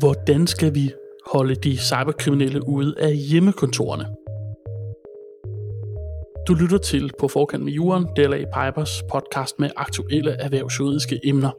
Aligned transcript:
Hvordan 0.00 0.46
skal 0.46 0.74
vi 0.74 0.92
holde 1.32 1.54
de 1.54 1.76
cyberkriminelle 1.78 2.68
ude 2.68 2.94
af 2.98 3.16
hjemmekontorerne? 3.16 4.04
Du 6.48 6.54
lytter 6.54 6.78
til 6.78 7.10
På 7.18 7.28
forkant 7.28 7.64
med 7.64 7.72
Juren, 7.72 8.06
DLA 8.16 8.36
Pipers 8.38 9.02
podcast 9.12 9.58
med 9.58 9.70
aktuelle 9.76 10.30
erhvervsjuridiske 10.30 11.20
emner. 11.24 11.50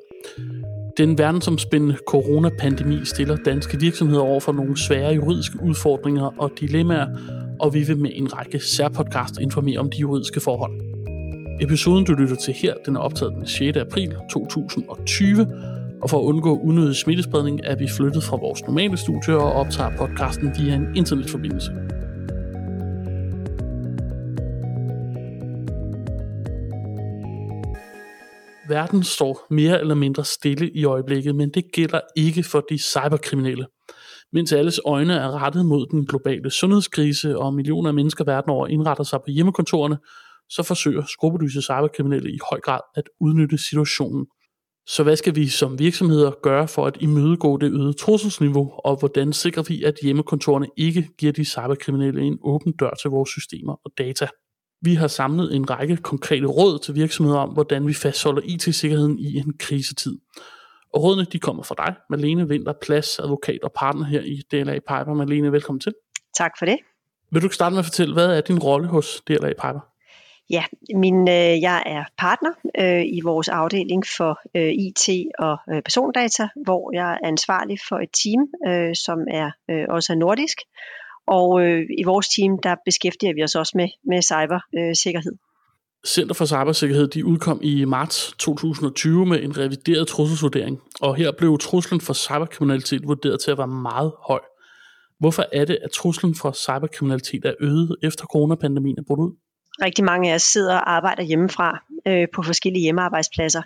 Den 0.97 1.17
verdensomspændende 1.17 1.97
coronapandemi 2.07 3.05
stiller 3.05 3.35
danske 3.35 3.79
virksomheder 3.79 4.21
over 4.21 4.39
for 4.39 4.51
nogle 4.51 4.77
svære 4.77 5.13
juridiske 5.13 5.63
udfordringer 5.63 6.33
og 6.37 6.51
dilemmaer, 6.59 7.07
og 7.59 7.73
vi 7.73 7.83
vil 7.83 7.97
med 7.97 8.11
en 8.13 8.37
række 8.37 8.59
særpodcast 8.59 9.39
informere 9.41 9.79
om 9.79 9.89
de 9.89 9.97
juridiske 9.97 10.39
forhold. 10.39 10.81
Episoden, 11.61 12.05
du 12.05 12.13
lytter 12.13 12.35
til 12.35 12.53
her, 12.53 12.73
den 12.85 12.95
er 12.95 12.99
optaget 12.99 13.33
den 13.35 13.47
6. 13.47 13.77
april 13.77 14.15
2020, 14.31 15.47
og 16.01 16.09
for 16.09 16.19
at 16.19 16.23
undgå 16.23 16.59
unødig 16.59 16.95
smittespredning 16.95 17.59
er 17.63 17.75
vi 17.75 17.87
flyttet 17.97 18.23
fra 18.23 18.37
vores 18.37 18.61
normale 18.61 18.97
studie 18.97 19.37
og 19.37 19.53
optager 19.53 19.97
podcasten 19.97 20.51
via 20.57 20.75
en 20.75 20.95
internetforbindelse. 20.95 21.71
Verden 28.69 29.03
står 29.03 29.47
mere 29.49 29.79
eller 29.79 29.95
mindre 29.95 30.25
stille 30.25 30.69
i 30.69 30.83
øjeblikket, 30.83 31.35
men 31.35 31.49
det 31.49 31.63
gælder 31.73 31.99
ikke 32.15 32.43
for 32.43 32.65
de 32.69 32.77
cyberkriminelle. 32.77 33.65
Mens 34.33 34.53
alles 34.53 34.79
øjne 34.85 35.13
er 35.13 35.43
rettet 35.43 35.65
mod 35.65 35.85
den 35.91 36.05
globale 36.05 36.51
sundhedskrise, 36.51 37.37
og 37.37 37.53
millioner 37.53 37.87
af 37.89 37.93
mennesker 37.93 38.23
verden 38.23 38.51
over 38.51 38.67
indretter 38.67 39.03
sig 39.03 39.19
på 39.19 39.31
hjemmekontorerne, 39.31 39.97
så 40.49 40.63
forsøger 40.63 41.03
skrupelløse 41.05 41.61
cyberkriminelle 41.61 42.31
i 42.31 42.39
høj 42.51 42.59
grad 42.59 42.79
at 42.95 43.03
udnytte 43.19 43.57
situationen. 43.57 44.25
Så 44.87 45.03
hvad 45.03 45.15
skal 45.15 45.35
vi 45.35 45.47
som 45.47 45.79
virksomheder 45.79 46.31
gøre 46.43 46.67
for 46.67 46.85
at 46.85 46.97
imødegå 46.99 47.57
det 47.57 47.71
øgede 47.71 47.93
trusselsniveau, 47.93 48.71
og 48.77 48.99
hvordan 48.99 49.33
sikrer 49.33 49.63
vi, 49.63 49.83
at 49.83 49.93
hjemmekontorerne 50.03 50.67
ikke 50.77 51.09
giver 51.17 51.31
de 51.31 51.45
cyberkriminelle 51.45 52.21
en 52.21 52.39
åben 52.43 52.73
dør 52.73 52.93
til 53.01 53.09
vores 53.09 53.29
systemer 53.29 53.73
og 53.85 53.91
data? 53.97 54.27
Vi 54.81 54.93
har 54.93 55.07
samlet 55.07 55.55
en 55.55 55.69
række 55.69 55.97
konkrete 55.97 56.45
råd 56.45 56.79
til 56.79 56.95
virksomheder 56.95 57.39
om, 57.39 57.49
hvordan 57.49 57.87
vi 57.87 57.93
fastholder 57.93 58.41
IT-sikkerheden 58.45 59.19
i 59.19 59.37
en 59.37 59.53
krisetid. 59.59 60.17
Og 60.93 61.03
rådene 61.03 61.25
de 61.25 61.39
kommer 61.39 61.63
fra 61.63 61.75
dig, 61.77 61.95
Malene 62.09 62.49
Vinter, 62.49 62.73
plads, 62.81 63.19
advokat 63.19 63.59
og 63.63 63.71
partner 63.75 64.05
her 64.05 64.21
i 64.21 64.41
DLA 64.51 64.73
Piper. 64.73 65.13
Malene, 65.13 65.51
velkommen 65.51 65.79
til. 65.79 65.93
Tak 66.37 66.51
for 66.59 66.65
det. 66.65 66.77
Vil 67.31 67.41
du 67.41 67.49
starte 67.49 67.73
med 67.73 67.79
at 67.79 67.85
fortælle, 67.85 68.13
hvad 68.13 68.37
er 68.37 68.41
din 68.41 68.59
rolle 68.59 68.87
hos 68.87 69.21
DLA 69.27 69.49
Piper? 69.49 69.90
Ja, 70.51 70.63
min, 70.95 71.27
øh, 71.29 71.61
jeg 71.61 71.83
er 71.85 72.03
partner 72.17 72.51
øh, 72.79 73.05
i 73.17 73.21
vores 73.23 73.49
afdeling 73.49 74.03
for 74.17 74.39
øh, 74.55 74.71
IT 74.71 75.09
og 75.39 75.57
øh, 75.71 75.81
persondata, 75.81 76.47
hvor 76.65 76.93
jeg 76.93 77.13
er 77.13 77.27
ansvarlig 77.27 77.77
for 77.89 77.97
et 77.99 78.09
team, 78.23 78.41
øh, 78.67 78.95
som 78.95 79.19
er 79.31 79.51
øh, 79.69 79.85
også 79.89 80.13
er 80.13 80.17
nordisk. 80.17 80.57
Og 81.27 81.61
øh, 81.65 81.85
i 81.99 82.03
vores 82.03 82.29
team, 82.29 82.59
der 82.63 82.75
beskæftiger 82.85 83.33
vi 83.33 83.43
os 83.43 83.55
også 83.55 83.73
med, 83.75 83.89
med 84.05 84.21
cybersikkerhed. 84.21 85.33
Center 86.07 86.35
for 86.35 86.45
Cybersikkerhed 86.45 87.07
de 87.07 87.25
udkom 87.25 87.59
i 87.63 87.85
marts 87.85 88.33
2020 88.39 89.25
med 89.25 89.43
en 89.43 89.57
revideret 89.57 90.07
trusselsvurdering, 90.07 90.79
og 91.01 91.15
her 91.15 91.31
blev 91.31 91.57
truslen 91.57 92.01
for 92.01 92.13
cyberkriminalitet 92.13 93.07
vurderet 93.07 93.41
til 93.41 93.51
at 93.51 93.57
være 93.57 93.67
meget 93.67 94.11
høj. 94.27 94.39
Hvorfor 95.19 95.45
er 95.51 95.65
det, 95.65 95.77
at 95.83 95.91
truslen 95.91 96.35
for 96.35 96.51
cyberkriminalitet 96.51 97.45
er 97.45 97.53
øget 97.59 97.95
efter 98.03 98.25
coronapandemien 98.25 98.97
er 98.99 99.03
brudt 99.07 99.19
ud? 99.19 99.31
Rigtig 99.81 100.03
mange 100.05 100.31
af 100.31 100.35
os 100.35 100.41
sidder 100.41 100.75
og 100.75 100.91
arbejder 100.91 101.23
hjemmefra 101.23 101.83
øh, 102.07 102.27
på 102.33 102.43
forskellige 102.43 102.83
hjemmearbejdspladser. 102.83 103.61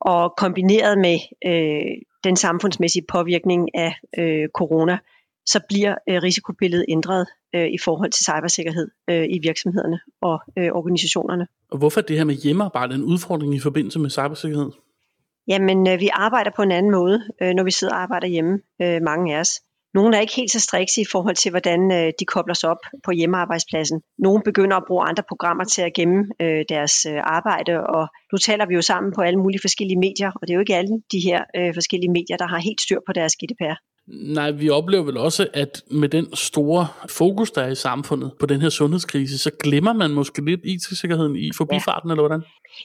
Og 0.00 0.34
kombineret 0.36 0.98
med 0.98 1.18
øh, 1.46 2.02
den 2.24 2.36
samfundsmæssige 2.36 3.04
påvirkning 3.08 3.68
af 3.74 3.94
øh, 4.18 4.48
corona, 4.54 4.98
så 5.46 5.60
bliver 5.68 5.94
øh, 6.08 6.22
risikobilledet 6.22 6.84
ændret 6.88 7.26
øh, 7.54 7.66
i 7.66 7.78
forhold 7.84 8.10
til 8.10 8.24
cybersikkerhed 8.24 8.88
øh, 9.10 9.24
i 9.30 9.38
virksomhederne 9.42 10.00
og 10.22 10.40
øh, 10.58 10.70
organisationerne. 10.72 11.46
Og 11.70 11.78
hvorfor 11.78 12.00
er 12.00 12.04
det 12.04 12.16
her 12.16 12.24
med 12.24 12.34
hjemmearbejde 12.34 12.94
en 12.94 13.02
udfordring 13.02 13.54
i 13.54 13.60
forbindelse 13.60 13.98
med 13.98 14.10
cybersikkerhed? 14.10 14.70
Jamen, 15.48 15.88
øh, 15.88 16.00
vi 16.00 16.08
arbejder 16.12 16.50
på 16.56 16.62
en 16.62 16.72
anden 16.72 16.92
måde, 16.92 17.22
øh, 17.42 17.54
når 17.54 17.64
vi 17.64 17.70
sidder 17.70 17.94
og 17.94 18.02
arbejder 18.02 18.26
hjemme, 18.26 18.60
øh, 18.82 19.02
mange 19.02 19.36
af 19.36 19.40
os. 19.40 19.50
Nogle 19.94 20.16
er 20.16 20.20
ikke 20.20 20.36
helt 20.36 20.50
så 20.50 20.60
strikse 20.60 21.00
i 21.00 21.04
forhold 21.12 21.36
til, 21.36 21.50
hvordan 21.50 21.92
øh, 21.92 22.12
de 22.20 22.24
kobler 22.24 22.54
sig 22.54 22.70
op 22.70 22.82
på 23.04 23.10
hjemmearbejdspladsen. 23.10 24.00
Nogle 24.18 24.42
begynder 24.44 24.76
at 24.76 24.84
bruge 24.88 25.04
andre 25.04 25.22
programmer 25.28 25.64
til 25.64 25.82
at 25.82 25.94
gemme 25.94 26.24
øh, 26.42 26.64
deres 26.68 27.06
øh, 27.06 27.20
arbejde, 27.24 27.72
og 27.86 28.08
nu 28.32 28.38
taler 28.38 28.66
vi 28.66 28.74
jo 28.74 28.82
sammen 28.82 29.12
på 29.16 29.20
alle 29.20 29.38
mulige 29.38 29.60
forskellige 29.62 29.98
medier, 29.98 30.30
og 30.34 30.40
det 30.42 30.50
er 30.50 30.54
jo 30.54 30.60
ikke 30.60 30.76
alle 30.76 30.94
de 31.12 31.20
her 31.20 31.40
øh, 31.56 31.74
forskellige 31.74 32.12
medier, 32.12 32.36
der 32.36 32.46
har 32.46 32.58
helt 32.58 32.80
styr 32.80 32.98
på 33.06 33.12
deres 33.12 33.32
GDPR. 33.36 33.78
Nej, 34.08 34.50
vi 34.50 34.70
oplever 34.70 35.04
vel 35.04 35.16
også, 35.16 35.46
at 35.54 35.82
med 35.90 36.08
den 36.08 36.36
store 36.36 36.86
fokus, 37.08 37.50
der 37.50 37.62
er 37.62 37.70
i 37.70 37.74
samfundet 37.74 38.32
på 38.40 38.46
den 38.46 38.60
her 38.60 38.68
sundhedskrise, 38.68 39.38
så 39.38 39.50
glemmer 39.60 39.92
man 39.92 40.10
måske 40.10 40.44
lidt 40.44 40.60
IT-sikkerheden 40.64 41.36
i 41.36 41.50
forbifarten, 41.56 42.08
ja. 42.08 42.12
eller 42.12 42.22
hvordan? 42.22 42.42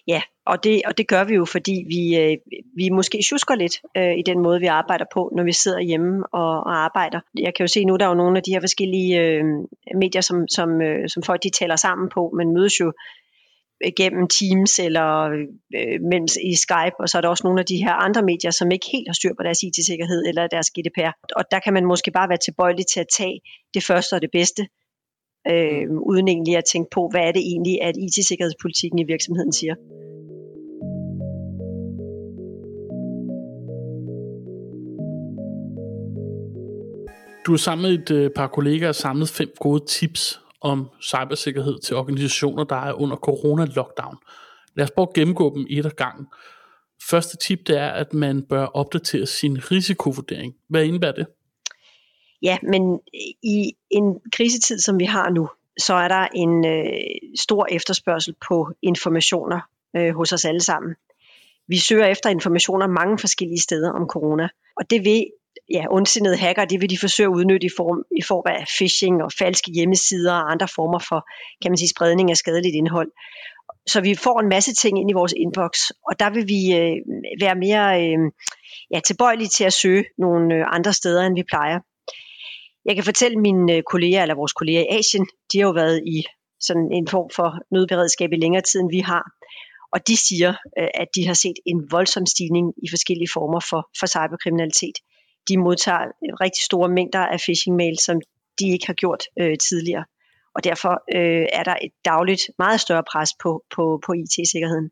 Ja, 0.08 0.22
og 0.46 0.64
det, 0.64 0.82
og 0.86 0.98
det 0.98 1.08
gør 1.08 1.24
vi 1.24 1.36
jo, 1.36 1.46
fordi 1.46 1.86
vi, 1.88 2.18
øh, 2.18 2.38
vi 2.76 2.90
måske 2.90 3.22
tjusker 3.30 3.56
lidt 3.56 3.82
øh, 3.98 4.14
i 4.18 4.24
den 4.26 4.40
måde, 4.40 4.60
vi 4.60 4.66
arbejder 4.66 5.06
på, 5.14 5.32
når 5.36 5.44
vi 5.44 5.52
sidder 5.52 5.80
hjemme 5.80 6.26
og, 6.34 6.50
og 6.50 6.84
arbejder. 6.84 7.20
Jeg 7.40 7.54
kan 7.54 7.64
jo 7.64 7.68
se 7.68 7.86
nu, 7.86 7.96
der 7.96 8.06
er 8.06 8.10
jo 8.10 8.16
nogle 8.16 8.38
af 8.38 8.44
de 8.44 8.52
her 8.52 8.60
forskellige 8.60 9.22
øh, 9.22 9.44
medier, 9.96 10.22
som, 10.22 10.48
som, 10.48 10.82
øh, 10.82 11.10
som 11.10 11.24
folk 11.24 11.44
de 11.44 11.50
taler 11.50 11.76
sammen 11.76 12.10
på. 12.10 12.34
Man 12.38 12.54
mødes 12.54 12.80
jo 12.80 12.94
gennem 13.98 14.28
Teams 14.28 14.80
eller 14.80 15.10
øh, 15.78 16.02
mens 16.12 16.38
i 16.52 16.56
Skype, 16.56 16.98
og 17.00 17.10
så 17.10 17.18
er 17.18 17.22
der 17.22 17.30
også 17.30 17.48
nogle 17.48 17.60
af 17.60 17.66
de 17.66 17.78
her 17.78 17.94
andre 17.94 18.22
medier, 18.22 18.52
som 18.52 18.72
ikke 18.72 18.88
helt 18.92 19.08
har 19.08 19.14
styr 19.14 19.34
på 19.38 19.44
deres 19.44 19.64
IT-sikkerhed 19.64 20.26
eller 20.28 20.48
deres 20.48 20.72
GDPR. 20.72 21.14
Og 21.36 21.44
der 21.52 21.60
kan 21.60 21.74
man 21.74 21.86
måske 21.86 22.12
bare 22.12 22.30
være 22.30 22.44
tilbøjelig 22.46 22.86
til 22.94 23.00
at 23.00 23.08
tage 23.18 23.42
det 23.74 23.84
første 23.84 24.14
og 24.14 24.22
det 24.22 24.32
bedste, 24.32 24.68
øh, 25.52 25.86
uden 26.10 26.28
egentlig 26.28 26.58
at 26.58 26.66
tænke 26.72 26.90
på, 26.90 27.08
hvad 27.12 27.22
er 27.22 27.32
det 27.32 27.44
egentlig, 27.52 27.82
at 27.82 27.96
IT-sikkerhedspolitikken 27.98 29.00
i 29.00 29.04
virksomheden 29.04 29.54
siger. 29.54 29.76
Du 37.46 37.52
har 37.52 37.58
sammen 37.58 37.92
med 37.92 38.00
et 38.00 38.12
øh, 38.12 38.32
par 38.36 38.48
kollegaer 38.48 38.92
samlet 38.92 39.30
fem 39.30 39.54
gode 39.60 39.86
tips 39.86 40.42
om 40.62 40.90
cybersikkerhed 41.02 41.80
til 41.80 41.96
organisationer, 41.96 42.64
der 42.64 42.76
er 42.76 42.94
under 42.94 43.16
corona-lockdown. 43.16 44.18
Lad 44.76 44.84
os 44.84 44.92
prøve 44.92 45.08
at 45.10 45.14
gennemgå 45.14 45.56
dem 45.56 45.66
et 45.70 45.86
af 45.86 45.96
gangen. 45.96 46.28
Første 47.10 47.38
tip 47.38 47.68
det 47.68 47.78
er, 47.78 47.90
at 47.90 48.14
man 48.14 48.44
bør 48.44 48.66
opdatere 48.66 49.26
sin 49.26 49.72
risikovurdering. 49.72 50.56
Hvad 50.68 50.86
indebærer 50.86 51.12
det? 51.12 51.28
Ja, 52.42 52.58
men 52.64 53.00
i 53.44 53.74
en 53.90 54.20
krisetid, 54.32 54.80
som 54.80 55.00
vi 55.00 55.06
har 55.06 55.30
nu, 55.30 55.50
så 55.80 55.94
er 55.94 56.08
der 56.08 56.28
en 56.36 56.66
øh, 56.66 56.86
stor 57.36 57.68
efterspørgsel 57.72 58.36
på 58.48 58.72
informationer 58.82 59.60
øh, 59.96 60.16
hos 60.16 60.32
os 60.32 60.46
alle 60.46 60.62
sammen. 60.62 60.96
Vi 61.68 61.78
søger 61.78 62.06
efter 62.06 62.30
informationer 62.30 62.88
mange 62.88 63.20
forskellige 63.20 63.62
steder 63.62 63.92
om 63.92 64.08
corona, 64.08 64.50
og 64.78 64.90
det 64.90 65.06
vil 65.06 65.26
ja, 65.70 65.86
ondsindede 65.92 66.38
hacker, 66.38 66.66
det 66.66 66.82
vil 66.82 66.90
de 66.90 66.98
forsøge 67.00 67.28
at 67.28 67.34
udnytte 67.34 67.68
i 67.68 67.70
form, 67.78 68.04
i 68.18 68.22
form 68.22 68.44
af 68.46 68.66
phishing 68.78 69.24
og 69.24 69.32
falske 69.40 69.72
hjemmesider 69.72 70.34
og 70.34 70.52
andre 70.52 70.68
former 70.76 71.00
for, 71.10 71.20
kan 71.62 71.72
man 71.72 71.78
sige, 71.78 71.90
spredning 71.96 72.32
af 72.32 72.38
skadeligt 72.38 72.76
indhold. 72.76 73.12
Så 73.88 74.02
vi 74.02 74.16
får 74.16 74.40
en 74.40 74.50
masse 74.50 74.74
ting 74.74 75.00
ind 75.00 75.10
i 75.10 75.14
vores 75.14 75.34
inbox, 75.38 75.74
og 76.10 76.20
der 76.20 76.30
vil 76.30 76.48
vi 76.48 76.62
øh, 76.80 76.96
være 77.42 77.56
mere 77.56 77.86
øh, 78.04 78.20
ja, 78.94 79.00
tilbøjelige 79.00 79.48
til 79.48 79.64
at 79.64 79.74
søge 79.74 80.06
nogle 80.18 80.56
øh, 80.56 80.66
andre 80.68 80.94
steder, 80.94 81.24
end 81.24 81.36
vi 81.36 81.44
plejer. 81.44 81.80
Jeg 82.86 82.96
kan 82.96 83.04
fortælle 83.04 83.38
mine 83.38 83.74
øh, 83.74 83.84
kolleger, 83.92 84.22
eller 84.22 84.36
vores 84.36 84.54
kolleger 84.54 84.82
i 84.82 84.98
Asien, 84.98 85.26
de 85.52 85.60
har 85.60 85.68
jo 85.68 85.72
været 85.72 86.02
i 86.16 86.24
sådan 86.60 86.90
en 86.92 87.08
form 87.08 87.30
for 87.36 87.50
nødberedskab 87.72 88.30
i 88.34 88.36
længere 88.36 88.64
tid, 88.64 88.80
end 88.80 88.92
vi 88.92 89.00
har. 89.00 89.24
Og 89.94 90.08
de 90.08 90.18
siger, 90.18 90.52
øh, 90.80 90.92
at 90.94 91.08
de 91.16 91.28
har 91.28 91.34
set 91.34 91.58
en 91.66 91.80
voldsom 91.92 92.26
stigning 92.26 92.74
i 92.86 92.88
forskellige 92.94 93.34
former 93.34 93.60
for, 93.70 93.82
for 94.00 94.08
cyberkriminalitet 94.08 94.98
de 95.50 95.58
modtager 95.58 96.02
rigtig 96.42 96.64
store 96.64 96.90
mængder 96.90 97.20
af 97.20 97.40
phishing-mail, 97.40 98.00
som 98.00 98.22
de 98.60 98.70
ikke 98.70 98.88
har 98.88 98.94
gjort 98.94 99.24
øh, 99.40 99.58
tidligere. 99.58 100.06
Og 100.56 100.64
derfor 100.64 100.92
øh, 101.16 101.46
er 101.54 101.64
der 101.64 101.76
et 101.82 101.92
dagligt 102.06 102.42
meget 102.58 102.80
større 102.80 103.04
pres 103.12 103.30
på, 103.44 103.64
på, 103.76 104.02
på 104.06 104.14
IT-sikkerheden. 104.14 104.90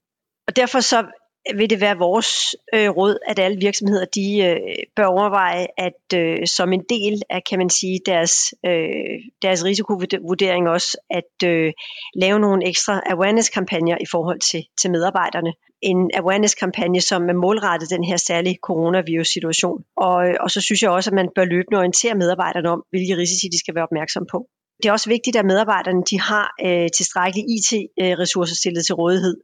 Og 0.47 0.55
derfor 0.55 0.79
så 0.79 1.05
vil 1.55 1.69
det 1.69 1.81
være 1.81 1.97
vores 1.97 2.55
øh, 2.73 2.89
råd, 2.89 3.17
at 3.27 3.39
alle 3.39 3.57
virksomheder 3.59 4.05
de 4.05 4.39
øh, 4.41 4.83
bør 4.95 5.05
overveje, 5.05 5.67
at 5.77 6.03
øh, 6.15 6.47
som 6.47 6.73
en 6.73 6.83
del 6.89 7.21
af 7.29 7.43
kan 7.49 7.59
man 7.59 7.69
sige 7.69 7.99
deres 8.05 8.53
øh, 8.65 9.19
deres 9.41 9.65
risikovurdering 9.65 10.69
også, 10.69 10.97
at 11.09 11.47
øh, 11.47 11.73
lave 12.15 12.39
nogle 12.39 12.67
ekstra 12.67 13.01
awareness 13.05 13.49
kampagner 13.49 13.97
i 14.01 14.05
forhold 14.11 14.39
til 14.39 14.63
til 14.81 14.91
medarbejderne. 14.91 15.53
En 15.81 16.11
awareness 16.13 16.55
kampagne, 16.55 17.01
som 17.01 17.29
er 17.29 17.33
målrettet 17.33 17.89
den 17.89 18.03
her 18.03 18.17
særlige 18.17 18.57
coronavirus 18.63 19.27
situation. 19.27 19.83
Og, 19.97 20.27
øh, 20.27 20.35
og 20.39 20.51
så 20.51 20.61
synes 20.61 20.81
jeg 20.81 20.91
også, 20.91 21.09
at 21.09 21.13
man 21.13 21.29
bør 21.35 21.45
løbende 21.45 21.77
orientere 21.77 22.15
medarbejderne 22.15 22.69
om, 22.69 22.83
hvilke 22.89 23.17
risici 23.17 23.47
de 23.47 23.59
skal 23.59 23.75
være 23.75 23.83
opmærksom 23.83 24.25
på. 24.31 24.47
Det 24.83 24.89
er 24.89 24.93
også 24.93 25.09
vigtigt, 25.09 25.35
at 25.35 25.45
medarbejderne 25.45 26.03
de 26.11 26.19
har 26.19 26.53
øh, 26.65 26.89
tilstrækkelige 26.97 27.47
IT-ressourcer 27.55 28.53
øh, 28.53 28.57
stillet 28.61 28.85
til 28.85 28.95
rådighed, 28.95 29.37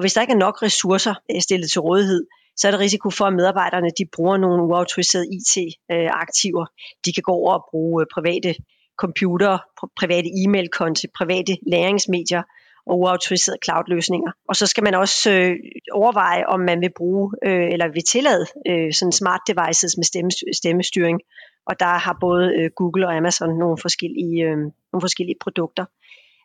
og 0.00 0.02
hvis 0.02 0.12
der 0.12 0.20
ikke 0.20 0.32
er 0.32 0.46
nok 0.46 0.62
ressourcer 0.62 1.14
øh, 1.30 1.40
stillet 1.40 1.70
til 1.70 1.80
rådighed, 1.80 2.26
så 2.56 2.66
er 2.66 2.70
der 2.70 2.78
risiko 2.78 3.10
for, 3.10 3.24
at 3.24 3.32
medarbejderne 3.32 3.90
de 3.98 4.04
bruger 4.16 4.36
nogle 4.36 4.62
uautoriserede 4.62 5.28
IT-aktiver. 5.36 6.62
Øh, 6.62 6.96
de 7.04 7.12
kan 7.12 7.22
gå 7.22 7.32
over 7.32 7.52
og 7.52 7.66
bruge 7.70 8.02
øh, 8.02 8.06
private 8.14 8.54
computer, 8.98 9.58
private 10.00 10.28
e-mail-konti, 10.42 11.06
private 11.18 11.58
læringsmedier 11.66 12.42
og 12.86 12.98
uautoriserede 12.98 13.58
cloud-løsninger. 13.64 14.32
Og 14.48 14.56
så 14.56 14.66
skal 14.66 14.84
man 14.84 14.94
også 14.94 15.30
øh, 15.30 15.56
overveje, 15.92 16.46
om 16.46 16.60
man 16.60 16.80
vil 16.80 16.92
bruge 16.96 17.32
øh, 17.46 17.72
eller 17.72 17.88
vil 17.88 18.04
tillade 18.04 18.46
øh, 18.68 18.92
sådan 18.92 19.12
smart 19.12 19.40
devices 19.46 19.96
med 19.96 20.04
stemme, 20.04 20.30
stemmestyring. 20.52 21.20
Og 21.66 21.80
der 21.80 21.92
har 22.06 22.16
både 22.20 22.44
øh, 22.58 22.70
Google 22.76 23.06
og 23.06 23.16
Amazon 23.16 23.58
nogle 23.58 23.78
forskellige, 23.78 24.44
øh, 24.44 24.56
nogle 24.92 25.02
forskellige 25.06 25.38
produkter. 25.40 25.84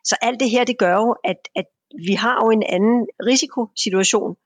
Så 0.04 0.16
alt 0.22 0.40
det 0.40 0.50
her, 0.50 0.64
det 0.64 0.78
gør 0.78 0.94
jo, 0.94 1.16
at, 1.24 1.40
at 1.54 1.66
vi 2.08 2.12
har 2.12 2.36
jo 2.44 2.50
en 2.50 2.62
anden 2.62 3.06
risikosituation 3.26 4.36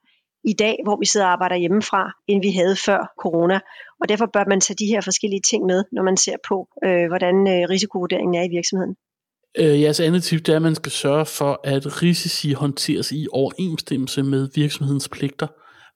i 0.43 0.53
dag, 0.53 0.75
hvor 0.83 0.97
vi 0.99 1.05
sidder 1.05 1.25
og 1.25 1.31
arbejder 1.31 1.55
hjemmefra, 1.55 2.11
end 2.27 2.41
vi 2.41 2.51
havde 2.51 2.75
før 2.75 3.13
corona. 3.19 3.59
Og 4.01 4.09
derfor 4.09 4.25
bør 4.33 4.43
man 4.47 4.61
tage 4.61 4.77
de 4.79 4.85
her 4.85 5.01
forskellige 5.01 5.41
ting 5.49 5.65
med, 5.65 5.83
når 5.91 6.03
man 6.03 6.17
ser 6.17 6.35
på, 6.47 6.67
øh, 6.85 7.07
hvordan 7.07 7.35
øh, 7.47 7.69
risikovurderingen 7.69 8.35
er 8.35 8.43
i 8.43 8.49
virksomheden. 8.57 8.95
Øh, 9.57 9.81
jeres 9.81 9.99
andet 9.99 10.23
tip 10.23 10.45
det 10.45 10.51
er, 10.51 10.55
at 10.55 10.61
man 10.61 10.75
skal 10.75 10.91
sørge 10.91 11.25
for, 11.25 11.59
at 11.63 12.03
risici 12.03 12.53
håndteres 12.53 13.11
i 13.11 13.27
overensstemmelse 13.31 14.23
med 14.23 14.49
virksomhedens 14.55 15.09
pligter. 15.09 15.47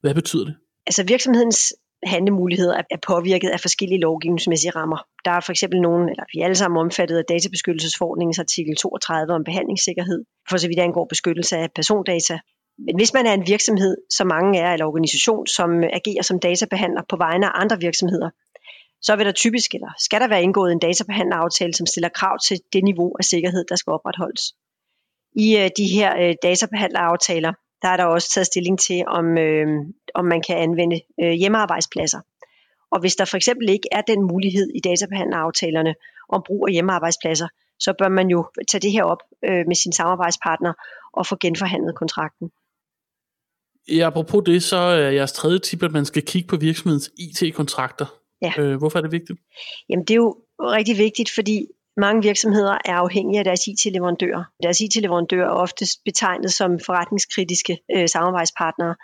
Hvad 0.02 0.14
betyder 0.14 0.46
det? 0.46 0.56
Altså 0.88 1.04
virksomhedens 1.08 1.74
handlemuligheder 2.06 2.82
er 2.92 2.98
påvirket 3.08 3.50
af 3.50 3.60
forskellige 3.60 4.00
lovgivningsmæssige 4.00 4.72
rammer. 4.72 4.98
Der 5.26 5.32
er 5.32 5.40
for 5.40 5.52
eksempel 5.52 5.82
nogen, 5.82 6.10
eller 6.10 6.24
vi 6.34 6.40
er 6.40 6.44
alle 6.44 6.56
sammen 6.56 6.78
omfattet 6.80 7.18
af 7.18 7.24
databeskyttelsesforordningens 7.30 8.40
artikel 8.40 8.76
32 8.76 9.34
om 9.34 9.44
behandlingssikkerhed, 9.44 10.24
for 10.50 10.58
så 10.58 10.68
vidt 10.68 10.80
angår 10.80 11.06
beskyttelse 11.06 11.58
af 11.58 11.70
persondata. 11.76 12.40
Men 12.78 12.96
hvis 12.96 13.14
man 13.14 13.26
er 13.26 13.34
en 13.34 13.48
virksomhed, 13.48 13.98
som 14.10 14.28
mange 14.28 14.60
er, 14.60 14.74
eller 14.74 14.86
organisation, 14.86 15.48
som 15.48 15.84
agerer 15.84 16.24
som 16.24 16.40
databehandler 16.40 17.02
på 17.10 17.16
vegne 17.16 17.46
af 17.46 17.62
andre 17.62 17.78
virksomheder, 17.80 18.30
så 19.02 19.16
vil 19.16 19.26
der 19.26 19.32
typisk, 19.32 19.74
eller 19.74 19.92
skal 20.00 20.22
der 20.22 20.28
være 20.28 20.44
indgået 20.44 20.72
en 20.72 20.80
databehandleraftale, 20.80 21.74
som 21.74 21.86
stiller 21.86 22.10
krav 22.10 22.40
til 22.48 22.58
det 22.74 22.84
niveau 22.84 23.16
af 23.20 23.24
sikkerhed, 23.24 23.66
der 23.70 23.76
skal 23.76 23.92
opretholdes. 23.92 24.44
I 25.36 25.58
øh, 25.58 25.70
de 25.78 25.88
her 25.88 26.10
øh, 26.22 26.34
databehandleraftaler, 26.44 27.54
der 27.82 27.88
er 27.88 27.98
der 27.98 28.06
også 28.06 28.32
taget 28.34 28.48
stilling 28.48 28.80
til, 28.80 29.04
om, 29.08 29.38
øh, 29.38 29.68
om 30.16 30.26
man 30.26 30.42
kan 30.48 30.58
anvende 30.58 31.02
øh, 31.22 31.32
hjemmearbejdspladser. 31.32 32.20
Og 32.92 33.00
hvis 33.00 33.16
der 33.16 33.26
for 33.26 33.38
eksempel 33.38 33.70
ikke 33.70 33.88
er 33.92 34.02
den 34.02 34.22
mulighed 34.24 34.68
i 34.76 34.80
databehandleraftalerne 34.80 35.96
om 36.30 36.44
brug 36.46 36.68
af 36.68 36.74
hjemmearbejdspladser, 36.74 37.48
så 37.80 37.94
bør 38.00 38.10
man 38.10 38.28
jo 38.28 38.50
tage 38.72 38.82
det 38.82 38.92
her 38.92 39.04
op 39.04 39.22
øh, 39.46 39.64
med 39.68 39.76
sin 39.76 39.92
samarbejdspartner 39.92 40.74
og 41.14 41.26
få 41.26 41.38
genforhandlet 41.42 41.96
kontrakten. 41.96 42.52
Ja, 43.88 44.08
apropos 44.08 44.44
det, 44.46 44.64
så 44.64 44.78
er 44.78 45.10
jeres 45.10 45.32
tredje 45.32 45.60
tip, 45.60 45.84
at 45.84 45.92
man 45.92 46.06
skal 46.06 46.26
kigge 46.26 46.48
på 46.48 46.56
virksomhedens 46.56 47.12
IT-kontrakter. 47.18 48.06
Ja. 48.42 48.54
Øh, 48.58 48.78
hvorfor 48.78 49.00
er 49.00 49.02
det 49.02 49.12
vigtigt? 49.12 49.40
Jamen 49.90 50.06
det 50.06 50.12
er 50.12 50.16
jo 50.16 50.38
rigtig 50.60 50.98
vigtigt, 50.98 51.32
fordi 51.36 51.68
mange 51.98 52.24
virksomheder 52.24 52.78
er 52.86 52.96
afhængige 52.96 53.40
af 53.40 53.46
deres 53.46 53.68
IT-leverandører. 53.68 54.44
Deres 54.64 54.82
IT-leverandører 54.82 55.46
er 55.46 55.60
oftest 55.66 56.04
betegnet 56.06 56.54
som 56.54 56.80
forretningskritiske 56.86 57.80
øh, 57.96 58.10
samarbejdspartnere. 58.10 58.96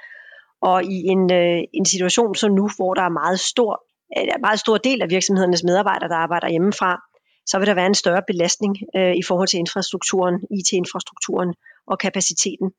Og 0.62 0.84
i 0.84 0.98
en, 1.14 1.34
øh, 1.34 1.60
en 1.74 1.86
situation 1.86 2.36
som 2.36 2.52
nu, 2.52 2.70
hvor 2.76 2.94
der 2.94 3.02
er 3.02 3.10
meget 3.10 3.40
stor, 3.40 3.84
øh, 4.18 4.24
er 4.24 4.36
øh, 4.36 4.42
meget 4.42 4.60
stor 4.60 4.78
del 4.78 5.02
af 5.02 5.10
virksomhedernes 5.10 5.64
medarbejdere, 5.64 6.10
der 6.10 6.16
arbejder 6.16 6.50
hjemmefra, 6.50 7.02
så 7.46 7.60
vil 7.60 7.68
der 7.68 7.74
være 7.74 7.86
en 7.86 7.96
større 7.96 8.24
belastning 8.28 8.78
øh, 8.96 9.16
i 9.16 9.24
forhold 9.24 9.48
til 9.48 9.60
infrastrukturen, 9.60 10.36
IT-infrastrukturen 10.60 11.54
og 11.88 12.00
kapaciteten. 12.00 12.72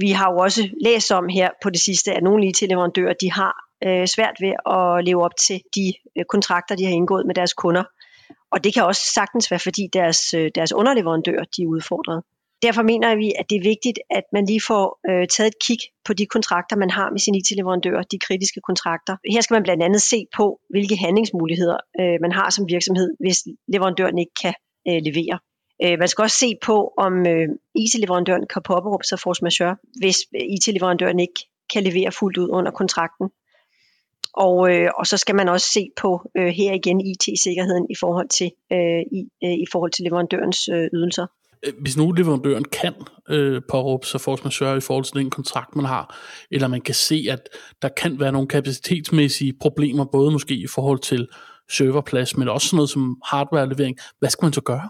Vi 0.00 0.10
har 0.10 0.32
jo 0.32 0.38
også 0.38 0.68
læst 0.84 1.12
om 1.12 1.28
her 1.28 1.48
på 1.62 1.70
det 1.70 1.80
sidste, 1.80 2.12
at 2.12 2.22
nogle 2.22 2.46
IT-leverandører 2.46 3.14
de 3.20 3.32
har 3.32 3.52
øh, 3.86 4.06
svært 4.06 4.36
ved 4.40 4.52
at 4.76 5.04
leve 5.04 5.24
op 5.24 5.36
til 5.46 5.60
de 5.76 5.92
øh, 6.18 6.24
kontrakter, 6.24 6.76
de 6.76 6.84
har 6.84 6.92
indgået 6.92 7.26
med 7.26 7.34
deres 7.34 7.52
kunder. 7.52 7.84
Og 8.52 8.64
det 8.64 8.74
kan 8.74 8.84
også 8.84 9.04
sagtens 9.14 9.50
være, 9.50 9.60
fordi 9.60 9.88
deres, 9.92 10.34
øh, 10.34 10.50
deres 10.54 10.72
underleverandører 10.72 11.44
de 11.44 11.62
er 11.62 11.66
udfordret. 11.66 12.22
Derfor 12.62 12.82
mener 12.82 13.16
vi, 13.16 13.28
at 13.40 13.46
det 13.50 13.56
er 13.56 13.70
vigtigt, 13.72 13.98
at 14.10 14.24
man 14.32 14.44
lige 14.46 14.62
får 14.70 14.84
øh, 15.10 15.26
taget 15.34 15.48
et 15.54 15.58
kig 15.66 15.80
på 16.06 16.12
de 16.12 16.26
kontrakter, 16.26 16.76
man 16.76 16.90
har 16.90 17.10
med 17.10 17.18
sine 17.18 17.38
IT-leverandører, 17.38 18.02
de 18.02 18.18
kritiske 18.26 18.60
kontrakter. 18.68 19.16
Her 19.34 19.40
skal 19.40 19.54
man 19.54 19.62
blandt 19.62 19.82
andet 19.82 20.02
se 20.02 20.26
på, 20.36 20.60
hvilke 20.70 20.96
handlingsmuligheder 20.96 21.78
øh, 22.00 22.18
man 22.24 22.32
har 22.32 22.50
som 22.50 22.64
virksomhed, 22.68 23.10
hvis 23.20 23.38
leverandøren 23.72 24.18
ikke 24.18 24.36
kan 24.42 24.54
øh, 24.88 25.00
levere. 25.08 25.38
Øh, 25.84 25.98
man 25.98 26.08
skal 26.08 26.22
også 26.22 26.38
se 26.44 26.50
på, 26.68 26.76
om 27.04 27.12
øh, 27.32 27.48
IT-leverandøren 27.82 28.46
kan 28.52 28.62
påberåbe 28.70 29.04
sig 29.04 29.18
force 29.24 29.42
majeure, 29.46 29.76
hvis 30.00 30.18
øh, 30.36 30.54
IT-leverandøren 30.54 31.20
ikke 31.20 31.40
kan 31.72 31.82
levere 31.88 32.12
fuldt 32.12 32.38
ud 32.42 32.48
under 32.58 32.72
kontrakten. 32.80 33.26
Og, 34.34 34.74
øh, 34.74 34.90
og 34.98 35.06
så 35.06 35.16
skal 35.16 35.34
man 35.34 35.48
også 35.48 35.66
se 35.72 35.90
på 35.96 36.30
øh, 36.36 36.46
her 36.46 36.72
igen 36.72 37.00
IT-sikkerheden 37.00 37.86
i 37.90 37.94
forhold 38.00 38.28
til 38.28 38.50
øh, 38.72 39.02
i, 39.18 39.28
øh, 39.44 39.52
i 39.52 39.64
forhold 39.72 39.90
til 39.90 40.04
leverandørens 40.04 40.68
øh, 40.68 40.88
ydelser. 40.92 41.26
Øh, 41.66 41.72
hvis 41.80 41.96
nu 41.96 42.12
leverandøren 42.12 42.64
kan 42.64 42.94
øh, 43.28 43.62
påråbe 43.68 44.06
sig 44.06 44.20
force 44.20 44.44
majeure 44.44 44.76
i 44.76 44.80
forhold 44.80 45.04
til 45.04 45.14
den 45.14 45.30
kontrakt, 45.30 45.76
man 45.76 45.84
har, 45.84 46.16
eller 46.50 46.68
man 46.68 46.80
kan 46.80 46.94
se, 46.94 47.26
at 47.30 47.48
der 47.82 47.88
kan 47.88 48.20
være 48.20 48.32
nogle 48.32 48.48
kapacitetsmæssige 48.48 49.54
problemer, 49.60 50.04
både 50.04 50.30
måske 50.30 50.54
i 50.54 50.66
forhold 50.66 50.98
til 50.98 51.28
serverplads, 51.70 52.36
men 52.36 52.48
også 52.48 52.66
sådan 52.66 52.76
noget 52.76 52.90
som 52.90 53.16
hardwarelevering, 53.24 53.98
hvad 54.18 54.30
skal 54.30 54.44
man 54.44 54.52
så 54.52 54.60
gøre? 54.60 54.88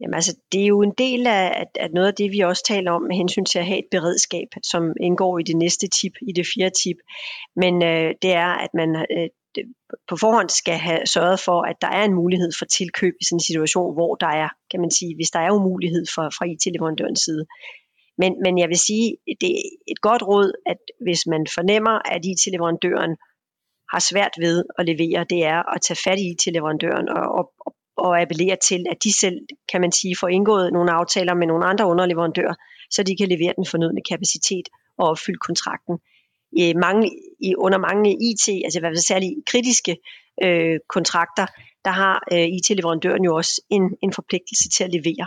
Jamen 0.00 0.14
altså, 0.14 0.36
det 0.52 0.62
er 0.62 0.66
jo 0.66 0.82
en 0.82 0.94
del 0.98 1.26
af, 1.26 1.52
at, 1.62 1.68
at 1.84 1.92
noget 1.92 2.08
af 2.08 2.14
det, 2.14 2.32
vi 2.32 2.40
også 2.40 2.64
taler 2.66 2.90
om 2.92 3.02
med 3.02 3.16
hensyn 3.16 3.44
til 3.44 3.58
at 3.58 3.66
have 3.66 3.78
et 3.78 3.90
beredskab, 3.90 4.48
som 4.62 4.82
indgår 5.00 5.38
i 5.38 5.42
det 5.42 5.56
næste 5.56 5.88
tip, 5.88 6.12
i 6.28 6.32
det 6.32 6.46
fjerde 6.54 6.74
tip. 6.82 6.96
Men 7.56 7.82
øh, 7.82 8.14
det 8.22 8.32
er, 8.32 8.52
at 8.64 8.70
man 8.74 8.96
øh, 8.96 9.28
på 10.08 10.16
forhånd 10.16 10.48
skal 10.48 10.74
have 10.74 11.06
sørget 11.06 11.40
for, 11.40 11.62
at 11.62 11.76
der 11.80 11.88
er 11.88 12.04
en 12.04 12.14
mulighed 12.14 12.50
for 12.58 12.64
tilkøb 12.64 13.14
i 13.20 13.24
sådan 13.24 13.36
en 13.36 13.48
situation, 13.50 13.94
hvor 13.94 14.14
der 14.14 14.26
er, 14.26 14.48
kan 14.70 14.80
man 14.80 14.90
sige, 14.90 15.14
hvis 15.14 15.30
der 15.30 15.40
er 15.40 15.50
umulighed 15.50 16.04
for, 16.14 16.22
fra 16.22 16.44
IT-leverandørens 16.46 17.20
side. 17.20 17.46
Men, 18.18 18.32
men 18.44 18.58
jeg 18.58 18.68
vil 18.68 18.78
sige, 18.78 19.16
det 19.40 19.50
er 19.50 19.62
et 19.88 20.00
godt 20.00 20.22
råd, 20.22 20.52
at 20.66 20.78
hvis 21.00 21.26
man 21.26 21.46
fornemmer, 21.54 22.12
at 22.14 22.24
IT-leverandøren 22.24 23.16
har 23.92 24.00
svært 24.10 24.34
ved 24.38 24.64
at 24.78 24.86
levere, 24.86 25.26
det 25.30 25.44
er 25.44 25.74
at 25.74 25.82
tage 25.82 25.98
fat 26.04 26.18
i 26.18 26.30
IT-leverandøren 26.32 27.08
og, 27.08 27.24
og, 27.38 27.52
og 27.66 27.73
og 27.96 28.20
appellere 28.20 28.56
til, 28.56 28.84
at 28.90 29.04
de 29.04 29.18
selv, 29.18 29.38
kan 29.72 29.80
man 29.80 29.92
sige, 29.92 30.16
får 30.20 30.28
indgået 30.28 30.72
nogle 30.72 30.92
aftaler 30.92 31.34
med 31.34 31.46
nogle 31.46 31.64
andre 31.64 31.86
underleverandører, 31.86 32.54
så 32.90 33.02
de 33.02 33.16
kan 33.16 33.28
levere 33.28 33.54
den 33.56 33.66
fornødne 33.66 34.00
kapacitet 34.10 34.68
og 34.98 35.08
opfylde 35.08 35.38
kontrakten. 35.38 35.98
Mange, 36.76 37.10
i, 37.40 37.54
under 37.56 37.78
mange 37.78 38.10
IT, 38.10 38.48
altså 38.64 38.78
i 38.78 38.80
hvert 38.80 38.94
fald 38.94 39.08
særligt 39.12 39.34
kritiske 39.46 39.96
øh, 40.42 40.78
kontrakter, 40.88 41.46
der 41.84 41.90
har 41.90 42.14
øh, 42.32 42.48
IT-leverandøren 42.56 43.24
jo 43.24 43.36
også 43.36 43.62
en, 43.70 43.82
en 44.02 44.12
forpligtelse 44.12 44.68
til 44.68 44.84
at 44.84 44.92
levere. 44.92 45.26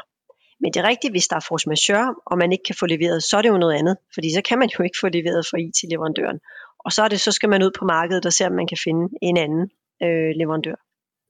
Men 0.62 0.74
det 0.74 0.80
er 0.80 0.88
rigtigt, 0.88 1.14
hvis 1.14 1.28
der 1.28 1.36
er 1.36 1.46
force 1.48 1.70
majeure, 1.70 2.16
og 2.26 2.38
man 2.38 2.52
ikke 2.52 2.64
kan 2.64 2.76
få 2.80 2.86
leveret, 2.86 3.24
så 3.24 3.38
er 3.38 3.42
det 3.42 3.50
jo 3.50 3.58
noget 3.58 3.76
andet, 3.80 3.98
fordi 4.14 4.34
så 4.34 4.42
kan 4.42 4.60
man 4.60 4.70
jo 4.80 4.84
ikke 4.84 4.98
få 5.02 5.08
leveret 5.08 5.46
fra 5.50 5.58
IT-leverandøren. 5.58 6.40
Og 6.86 6.92
så, 6.92 7.04
er 7.04 7.08
det, 7.08 7.20
så 7.20 7.32
skal 7.32 7.50
man 7.50 7.64
ud 7.64 7.72
på 7.80 7.86
markedet 7.86 8.26
og 8.26 8.34
se, 8.34 8.46
om 8.46 8.52
man 8.52 8.68
kan 8.68 8.78
finde 8.84 9.10
en 9.22 9.38
anden 9.38 9.64
øh, 10.04 10.32
leverandør. 10.40 10.78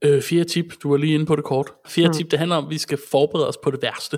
Øh, 0.05 0.21
fjerde 0.21 0.49
tip, 0.49 0.73
du 0.83 0.89
var 0.89 0.97
lige 0.97 1.13
inde 1.13 1.25
på 1.25 1.35
det 1.35 1.43
kort. 1.43 1.71
Fjerde 1.87 2.09
mm. 2.09 2.13
tip, 2.13 2.31
det 2.31 2.39
handler 2.39 2.55
om, 2.55 2.65
at 2.65 2.69
vi 2.69 2.77
skal 2.77 2.99
forberede 3.11 3.47
os 3.47 3.57
på 3.63 3.71
det 3.71 3.81
værste. 3.81 4.17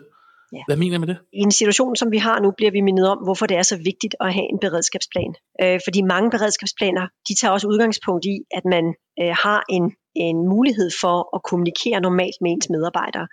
Ja. 0.53 0.63
Hvad 0.67 0.77
mener 0.77 0.97
du 0.97 0.99
med 0.99 1.07
det? 1.07 1.17
I 1.33 1.39
en 1.39 1.51
situation, 1.51 1.95
som 1.95 2.11
vi 2.11 2.17
har 2.17 2.39
nu, 2.39 2.51
bliver 2.57 2.71
vi 2.71 2.81
mindet 2.81 3.09
om, 3.09 3.17
hvorfor 3.17 3.45
det 3.45 3.57
er 3.57 3.61
så 3.61 3.77
vigtigt 3.77 4.15
at 4.19 4.33
have 4.33 4.47
en 4.53 4.59
beredskabsplan. 4.59 5.33
Øh, 5.63 5.79
fordi 5.85 6.01
mange 6.01 6.29
beredskabsplaner, 6.29 7.07
de 7.27 7.35
tager 7.35 7.51
også 7.51 7.67
udgangspunkt 7.67 8.25
i, 8.25 8.35
at 8.57 8.65
man 8.65 8.85
øh, 9.21 9.33
har 9.45 9.63
en, 9.69 9.95
en 10.15 10.37
mulighed 10.53 10.89
for 11.01 11.35
at 11.35 11.43
kommunikere 11.43 11.99
normalt 12.01 12.37
med 12.41 12.51
ens 12.51 12.69
medarbejdere. 12.69 13.27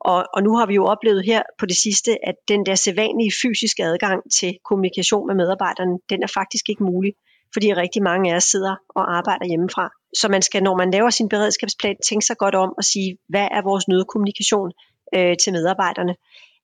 Og, 0.00 0.24
og 0.34 0.42
nu 0.42 0.56
har 0.56 0.66
vi 0.66 0.74
jo 0.74 0.84
oplevet 0.84 1.24
her 1.24 1.42
på 1.58 1.66
det 1.66 1.76
sidste, 1.76 2.10
at 2.28 2.34
den 2.48 2.66
der 2.66 2.74
sædvanlige 2.74 3.32
fysiske 3.42 3.84
adgang 3.84 4.22
til 4.38 4.58
kommunikation 4.68 5.26
med 5.26 5.34
medarbejderne, 5.34 5.98
den 6.10 6.22
er 6.22 6.30
faktisk 6.38 6.68
ikke 6.68 6.84
mulig 6.84 7.12
fordi 7.52 7.74
rigtig 7.74 8.02
mange 8.02 8.32
af 8.32 8.36
os 8.36 8.44
sidder 8.44 8.76
og 8.88 9.16
arbejder 9.16 9.46
hjemmefra. 9.46 9.90
Så 10.14 10.28
man 10.28 10.42
skal, 10.42 10.62
når 10.62 10.76
man 10.76 10.90
laver 10.90 11.10
sin 11.10 11.28
beredskabsplan, 11.28 11.96
tænke 12.08 12.26
sig 12.26 12.36
godt 12.36 12.54
om 12.54 12.74
og 12.76 12.84
sige, 12.84 13.18
hvad 13.28 13.48
er 13.50 13.62
vores 13.62 13.88
nødkommunikation 13.88 14.72
øh, 15.14 15.36
til 15.42 15.52
medarbejderne? 15.52 16.14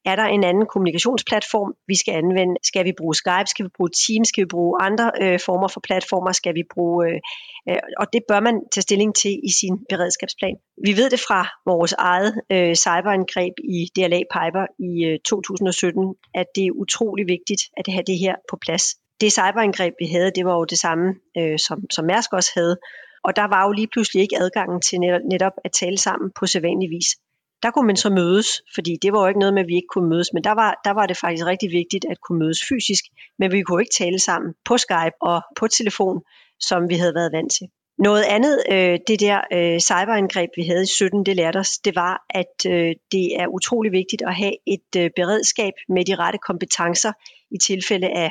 Er 0.04 0.16
der 0.16 0.24
en 0.24 0.44
anden 0.44 0.66
kommunikationsplatform, 0.66 1.74
vi 1.86 1.94
skal 1.94 2.14
anvende? 2.14 2.54
Skal 2.62 2.84
vi 2.84 2.92
bruge 2.98 3.14
Skype? 3.14 3.46
Skal 3.46 3.64
vi 3.64 3.70
bruge 3.76 3.90
Teams? 3.90 4.28
Skal 4.28 4.44
vi 4.44 4.46
bruge 4.46 4.82
andre 4.82 5.10
øh, 5.22 5.40
former 5.40 5.68
for 5.68 5.80
platformer? 5.80 6.32
Skal 6.32 6.54
vi 6.54 6.62
bruge... 6.74 7.08
Øh, 7.08 7.20
øh, 7.68 7.78
og 7.98 8.06
det 8.12 8.22
bør 8.28 8.40
man 8.40 8.54
tage 8.72 8.82
stilling 8.82 9.14
til 9.14 9.40
i 9.48 9.50
sin 9.60 9.74
beredskabsplan. 9.88 10.56
Vi 10.84 10.96
ved 10.96 11.10
det 11.10 11.20
fra 11.20 11.40
vores 11.66 11.92
eget 11.92 12.32
øh, 12.52 12.74
cyberangreb 12.74 13.54
i 13.76 13.78
DLA 13.96 14.20
Piper 14.34 14.64
i 14.88 15.04
øh, 15.04 15.18
2017, 15.18 16.14
at 16.34 16.46
det 16.54 16.64
er 16.66 16.70
utrolig 16.70 17.26
vigtigt 17.28 17.62
at 17.76 17.86
have 17.94 18.04
det 18.06 18.18
her 18.18 18.34
på 18.50 18.56
plads 18.66 18.84
det 19.20 19.32
cyberangreb, 19.32 19.94
vi 19.98 20.06
havde, 20.06 20.30
det 20.36 20.44
var 20.44 20.54
jo 20.54 20.64
det 20.64 20.78
samme, 20.78 21.14
øh, 21.38 21.58
som, 21.58 21.78
som 21.90 22.04
Mærsk 22.04 22.32
også 22.32 22.52
havde. 22.54 22.76
Og 23.24 23.36
der 23.36 23.46
var 23.54 23.66
jo 23.66 23.72
lige 23.72 23.88
pludselig 23.92 24.22
ikke 24.22 24.38
adgangen 24.38 24.80
til 24.80 24.98
netop, 25.32 25.52
at 25.64 25.72
tale 25.72 25.98
sammen 25.98 26.30
på 26.38 26.46
sædvanlig 26.46 26.90
vis. 26.90 27.08
der 27.62 27.70
kunne 27.70 27.86
man 27.86 27.96
så 27.96 28.10
mødes, 28.10 28.48
fordi 28.74 28.92
det 29.02 29.12
var 29.12 29.20
jo 29.20 29.26
ikke 29.26 29.40
noget 29.40 29.54
med, 29.54 29.62
at 29.62 29.68
vi 29.68 29.76
ikke 29.76 29.92
kunne 29.94 30.08
mødes, 30.08 30.32
men 30.34 30.44
der 30.44 30.54
var, 30.62 30.80
der 30.84 30.90
var 30.90 31.06
det 31.06 31.16
faktisk 31.16 31.46
rigtig 31.46 31.70
vigtigt 31.70 32.04
at 32.10 32.20
kunne 32.20 32.38
mødes 32.38 32.60
fysisk, 32.68 33.04
men 33.38 33.52
vi 33.52 33.62
kunne 33.62 33.82
ikke 33.82 33.98
tale 33.98 34.18
sammen 34.18 34.54
på 34.64 34.76
Skype 34.78 35.16
og 35.20 35.42
på 35.58 35.68
telefon, 35.68 36.22
som 36.60 36.88
vi 36.88 36.94
havde 36.94 37.14
været 37.14 37.32
vant 37.32 37.52
til. 37.52 37.66
Noget 37.98 38.22
andet, 38.22 38.62
øh, 38.72 38.98
det 39.08 39.20
der 39.20 39.40
øh, 39.52 39.80
cyberangreb, 39.80 40.50
vi 40.56 40.62
havde 40.62 40.82
i 40.82 40.86
17, 40.86 41.26
det 41.26 41.36
lærte 41.36 41.58
os, 41.58 41.78
det 41.78 41.94
var, 41.96 42.24
at 42.30 42.54
øh, 42.66 42.94
det 43.12 43.26
er 43.40 43.46
utrolig 43.46 43.92
vigtigt 43.92 44.22
at 44.22 44.34
have 44.34 44.54
et 44.66 44.90
øh, 44.96 45.10
beredskab 45.16 45.72
med 45.88 46.04
de 46.04 46.14
rette 46.14 46.38
kompetencer 46.38 47.12
i 47.50 47.58
tilfælde 47.58 48.08
af, 48.08 48.30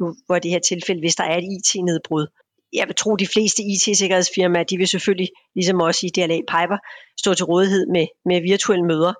nu 0.00 0.14
var 0.28 0.38
det 0.38 0.50
her 0.50 0.58
tilfælde, 0.58 1.00
hvis 1.00 1.16
der 1.16 1.24
er 1.24 1.38
et 1.38 1.44
IT-nedbrud. 1.44 2.26
Jeg 2.72 2.86
vil 2.86 2.96
tro, 2.96 3.16
de 3.16 3.26
fleste 3.26 3.62
IT-sikkerhedsfirmaer, 3.62 4.64
de 4.64 4.76
vil 4.76 4.88
selvfølgelig, 4.88 5.28
ligesom 5.54 5.80
også 5.80 6.06
i 6.06 6.10
DLA 6.16 6.38
Piper, 6.52 6.78
stå 7.20 7.34
til 7.34 7.44
rådighed 7.44 7.86
med, 7.86 8.06
med 8.24 8.40
virtuelle 8.40 8.84
møder. 8.84 9.12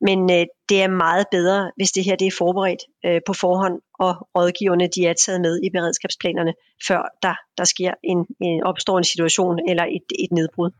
Men 0.00 0.18
øh, 0.30 0.46
det 0.68 0.82
er 0.82 0.88
meget 0.88 1.26
bedre, 1.30 1.72
hvis 1.76 1.92
det 1.92 2.04
her 2.04 2.16
det 2.16 2.26
er 2.26 2.38
forberedt 2.38 2.82
øh, 3.06 3.20
på 3.26 3.32
forhånd, 3.32 3.80
og 3.98 4.12
rådgiverne 4.36 4.88
de 4.94 5.06
er 5.06 5.12
taget 5.12 5.40
med 5.40 5.60
i 5.62 5.70
beredskabsplanerne, 5.70 6.54
før 6.88 7.00
der, 7.22 7.34
der 7.58 7.64
sker 7.64 7.92
en, 8.04 8.26
en 8.40 8.62
opstår 8.62 8.98
en 8.98 9.04
situation 9.04 9.58
eller 9.68 9.84
et, 9.84 10.06
et 10.24 10.32
nedbrud. 10.32 10.70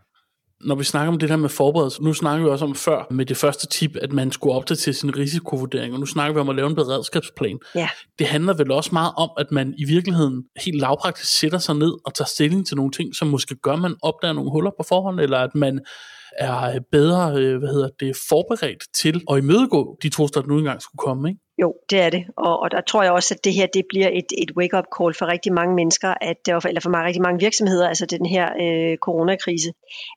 Når 0.61 0.75
vi 0.75 0.85
snakker 0.85 1.13
om 1.13 1.19
det 1.19 1.29
her 1.29 1.37
med 1.37 1.49
forberedelse, 1.49 2.03
nu 2.03 2.15
snakker 2.15 2.45
vi 2.45 2.51
også 2.51 2.65
om 2.65 2.75
før 2.75 3.07
med 3.11 3.27
det 3.27 3.37
første 3.37 3.67
tip, 3.67 3.97
at 4.03 4.13
man 4.13 4.33
skulle 4.33 4.55
opdatere 4.55 4.95
sin 4.95 5.17
risikovurdering, 5.17 5.95
og 5.95 6.01
nu 6.01 6.07
snakker 6.07 6.35
vi 6.35 6.41
om 6.41 6.49
at 6.49 6.57
lave 6.57 6.69
en 6.69 6.75
beredskabsplan. 6.75 7.59
Ja. 7.75 7.89
Det 8.19 8.27
handler 8.27 8.55
vel 8.55 8.71
også 8.71 8.91
meget 8.93 9.13
om, 9.17 9.31
at 9.39 9.53
man 9.53 9.75
i 9.79 9.85
virkeligheden 9.85 10.45
helt 10.65 10.81
lavpraktisk 10.81 11.39
sætter 11.39 11.59
sig 11.59 11.75
ned 11.75 11.93
og 12.05 12.15
tager 12.15 12.27
stilling 12.27 12.67
til 12.67 12.77
nogle 12.77 12.93
ting, 12.93 13.15
som 13.15 13.29
måske 13.29 13.55
gør, 13.55 13.73
at 13.73 13.79
man 13.79 13.97
opdager 14.03 14.33
nogle 14.33 14.51
huller 14.51 14.71
på 14.71 14.85
forhånd, 14.89 15.21
eller 15.21 15.39
at 15.39 15.55
man 15.55 15.81
er 16.39 16.75
øh, 16.75 16.81
bedre 16.93 17.23
øh, 17.41 17.59
hvad 17.59 17.69
hedder 17.69 17.91
det, 18.01 18.17
forberedt 18.29 18.83
til 19.03 19.17
at 19.31 19.39
imødegå 19.39 19.99
de 20.03 20.09
trusler, 20.09 20.43
der 20.43 20.49
nu 20.49 20.59
engang 20.59 20.83
skulle 20.83 21.03
komme. 21.07 21.29
Ikke? 21.29 21.41
Jo, 21.63 21.75
det 21.91 22.01
er 22.01 22.11
det. 22.11 22.23
Og, 22.37 22.61
og 22.63 22.71
der 22.71 22.81
tror 22.81 23.03
jeg 23.03 23.13
også, 23.13 23.35
at 23.35 23.45
det 23.45 23.55
her 23.55 23.67
det 23.67 23.85
bliver 23.89 24.11
et, 24.21 24.31
et 24.43 24.51
wake-up 24.59 24.89
call 24.97 25.15
for 25.19 25.27
rigtig 25.27 25.53
mange 25.53 25.75
mennesker, 25.75 26.15
at, 26.31 26.43
øh, 26.51 26.61
eller 26.69 26.81
for 26.81 26.91
mange, 26.91 27.07
rigtig 27.07 27.23
mange 27.23 27.41
virksomheder, 27.41 27.89
altså 27.89 28.07
den 28.07 28.27
her 28.27 28.47
øh, 28.65 28.97
coronakrise. 29.07 29.71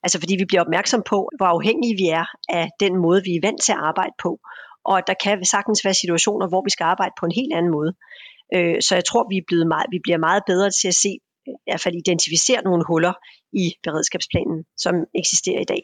Altså 0.03 0.19
fordi 0.19 0.35
vi 0.35 0.45
bliver 0.45 0.61
opmærksom 0.61 1.01
på, 1.11 1.29
hvor 1.37 1.45
afhængige 1.45 1.95
vi 2.01 2.07
er 2.19 2.25
af 2.49 2.67
den 2.79 2.93
måde, 3.05 3.21
vi 3.27 3.31
er 3.35 3.45
vant 3.47 3.61
til 3.61 3.71
at 3.71 3.81
arbejde 3.89 4.15
på. 4.23 4.31
Og 4.85 4.97
at 4.97 5.03
der 5.07 5.17
kan 5.23 5.45
sagtens 5.45 5.85
være 5.85 5.93
situationer, 5.93 6.47
hvor 6.47 6.63
vi 6.67 6.69
skal 6.75 6.83
arbejde 6.83 7.13
på 7.19 7.25
en 7.25 7.35
helt 7.39 7.53
anden 7.53 7.71
måde. 7.71 7.91
Øh, 8.55 8.77
så 8.85 8.91
jeg 8.99 9.05
tror, 9.05 9.23
vi, 9.31 9.37
er 9.37 9.47
blevet 9.47 9.67
meget, 9.67 9.87
vi 9.91 9.99
bliver 10.03 10.17
meget 10.27 10.43
bedre 10.51 10.69
til 10.81 10.87
at 10.87 10.99
se, 11.03 11.11
i 11.47 11.67
hvert 11.67 11.81
fald 11.81 11.95
identificere 11.95 12.61
nogle 12.63 12.83
huller 12.89 13.13
i 13.53 13.65
beredskabsplanen, 13.83 14.57
som 14.77 14.95
eksisterer 15.21 15.61
i 15.61 15.69
dag. 15.73 15.81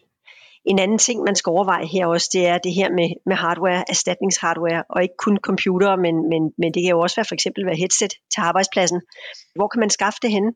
En 0.71 0.79
anden 0.79 0.97
ting, 0.97 1.23
man 1.23 1.35
skal 1.35 1.49
overveje 1.49 1.85
her 1.85 2.05
også, 2.05 2.29
det 2.33 2.47
er 2.47 2.57
det 2.57 2.73
her 2.73 2.89
med, 2.99 3.09
med 3.25 3.35
hardware, 3.35 3.83
erstatningshardware, 3.89 4.83
og 4.89 5.03
ikke 5.03 5.17
kun 5.25 5.37
computer, 5.37 5.95
men, 5.95 6.15
men, 6.31 6.41
men 6.61 6.73
det 6.73 6.81
kan 6.83 6.91
jo 6.95 6.99
også 6.99 7.15
være 7.15 7.29
for 7.29 7.37
eksempel 7.39 7.65
være 7.65 7.81
headset 7.83 8.13
til 8.33 8.41
arbejdspladsen. 8.49 9.01
Hvor 9.55 9.67
kan 9.67 9.79
man 9.79 9.89
skaffe 9.89 10.19
det 10.21 10.31
henne? 10.31 10.51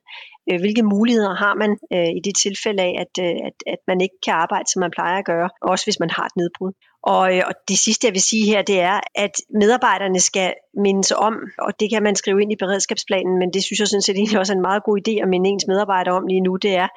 Øh, 0.49 0.59
hvilke 0.59 0.83
muligheder 0.83 1.35
har 1.43 1.53
man 1.61 1.71
øh, 1.93 2.11
i 2.17 2.21
det 2.27 2.35
tilfælde 2.45 2.81
af, 2.87 2.93
at, 3.03 3.13
øh, 3.25 3.35
at, 3.47 3.57
at 3.73 3.81
man 3.87 4.01
ikke 4.01 4.17
kan 4.25 4.33
arbejde, 4.33 4.67
som 4.71 4.79
man 4.79 4.95
plejer 4.97 5.17
at 5.19 5.25
gøre, 5.25 5.49
også 5.61 5.85
hvis 5.85 5.99
man 5.99 6.09
har 6.09 6.25
et 6.25 6.35
nedbrud? 6.35 6.71
Og, 7.03 7.37
øh, 7.37 7.43
og 7.49 7.53
det 7.67 7.77
sidste, 7.85 8.07
jeg 8.07 8.13
vil 8.13 8.21
sige 8.31 8.45
her, 8.51 8.61
det 8.61 8.79
er, 8.81 8.99
at 9.15 9.33
medarbejderne 9.61 10.19
skal 10.19 10.53
mindes 10.85 11.11
om, 11.11 11.35
og 11.65 11.71
det 11.79 11.87
kan 11.93 12.03
man 12.03 12.15
skrive 12.15 12.41
ind 12.41 12.51
i 12.51 12.61
beredskabsplanen, 12.63 13.39
men 13.39 13.53
det 13.53 13.63
synes 13.63 13.79
jeg 13.79 13.87
sådan 13.87 14.01
set 14.01 14.15
egentlig 14.15 14.39
også 14.39 14.53
er 14.53 14.55
en 14.55 14.69
meget 14.69 14.83
god 14.83 14.97
idé 15.01 15.13
at 15.23 15.29
minde 15.29 15.49
ens 15.49 15.67
medarbejdere 15.67 16.15
om 16.15 16.27
lige 16.27 16.41
nu, 16.41 16.55
det 16.55 16.73
er, 16.75 16.87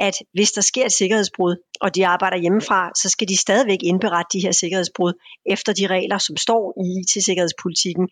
at 0.00 0.16
hvis 0.32 0.52
der 0.52 0.60
sker 0.60 0.84
et 0.86 0.92
sikkerhedsbrud, 0.92 1.56
og 1.80 1.94
de 1.94 2.06
arbejder 2.06 2.36
hjemmefra, 2.36 2.90
så 3.02 3.08
skal 3.08 3.28
de 3.28 3.36
stadigvæk 3.36 3.78
indberette 3.82 4.38
de 4.38 4.42
her 4.44 4.52
sikkerhedsbrud 4.52 5.12
efter 5.46 5.72
de 5.72 5.86
regler, 5.86 6.18
som 6.18 6.36
står 6.36 6.62
i 6.84 6.86
IT-sikkerhedspolitikken, 7.00 8.08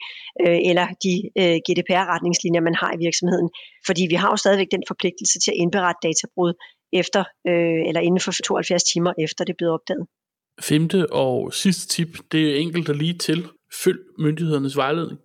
øh, 0.46 0.58
eller 0.70 0.86
de 1.04 1.14
øh, 1.40 1.56
GDPR-retningslinjer, 1.66 2.60
man 2.60 2.74
har 2.74 2.92
i 2.94 2.98
virksomheden. 3.06 3.50
Fordi 3.86 4.02
vi 4.10 4.14
har 4.14 4.30
jo 4.30 4.36
stadigvæk 4.36 4.70
den 4.70 4.82
forpligtelse 4.88 5.40
til 5.40 5.50
at 5.50 5.56
indberette 5.56 6.00
databrud 6.08 6.52
efter, 6.92 7.20
øh, 7.48 7.80
eller 7.88 8.00
inden 8.00 8.20
for 8.20 8.32
72 8.32 8.82
timer 8.82 9.12
efter 9.18 9.44
det 9.44 9.52
er 9.52 9.56
blevet 9.58 9.74
opdaget. 9.74 10.06
Femte 10.60 11.12
og 11.12 11.54
sidste 11.54 11.88
tip, 11.88 12.08
det 12.32 12.50
er 12.50 12.60
enkelt 12.60 12.88
og 12.88 12.94
lige 12.94 13.18
til. 13.18 13.46
Følg 13.84 13.98
myndighedernes 14.18 14.76
vejledning. 14.76 15.20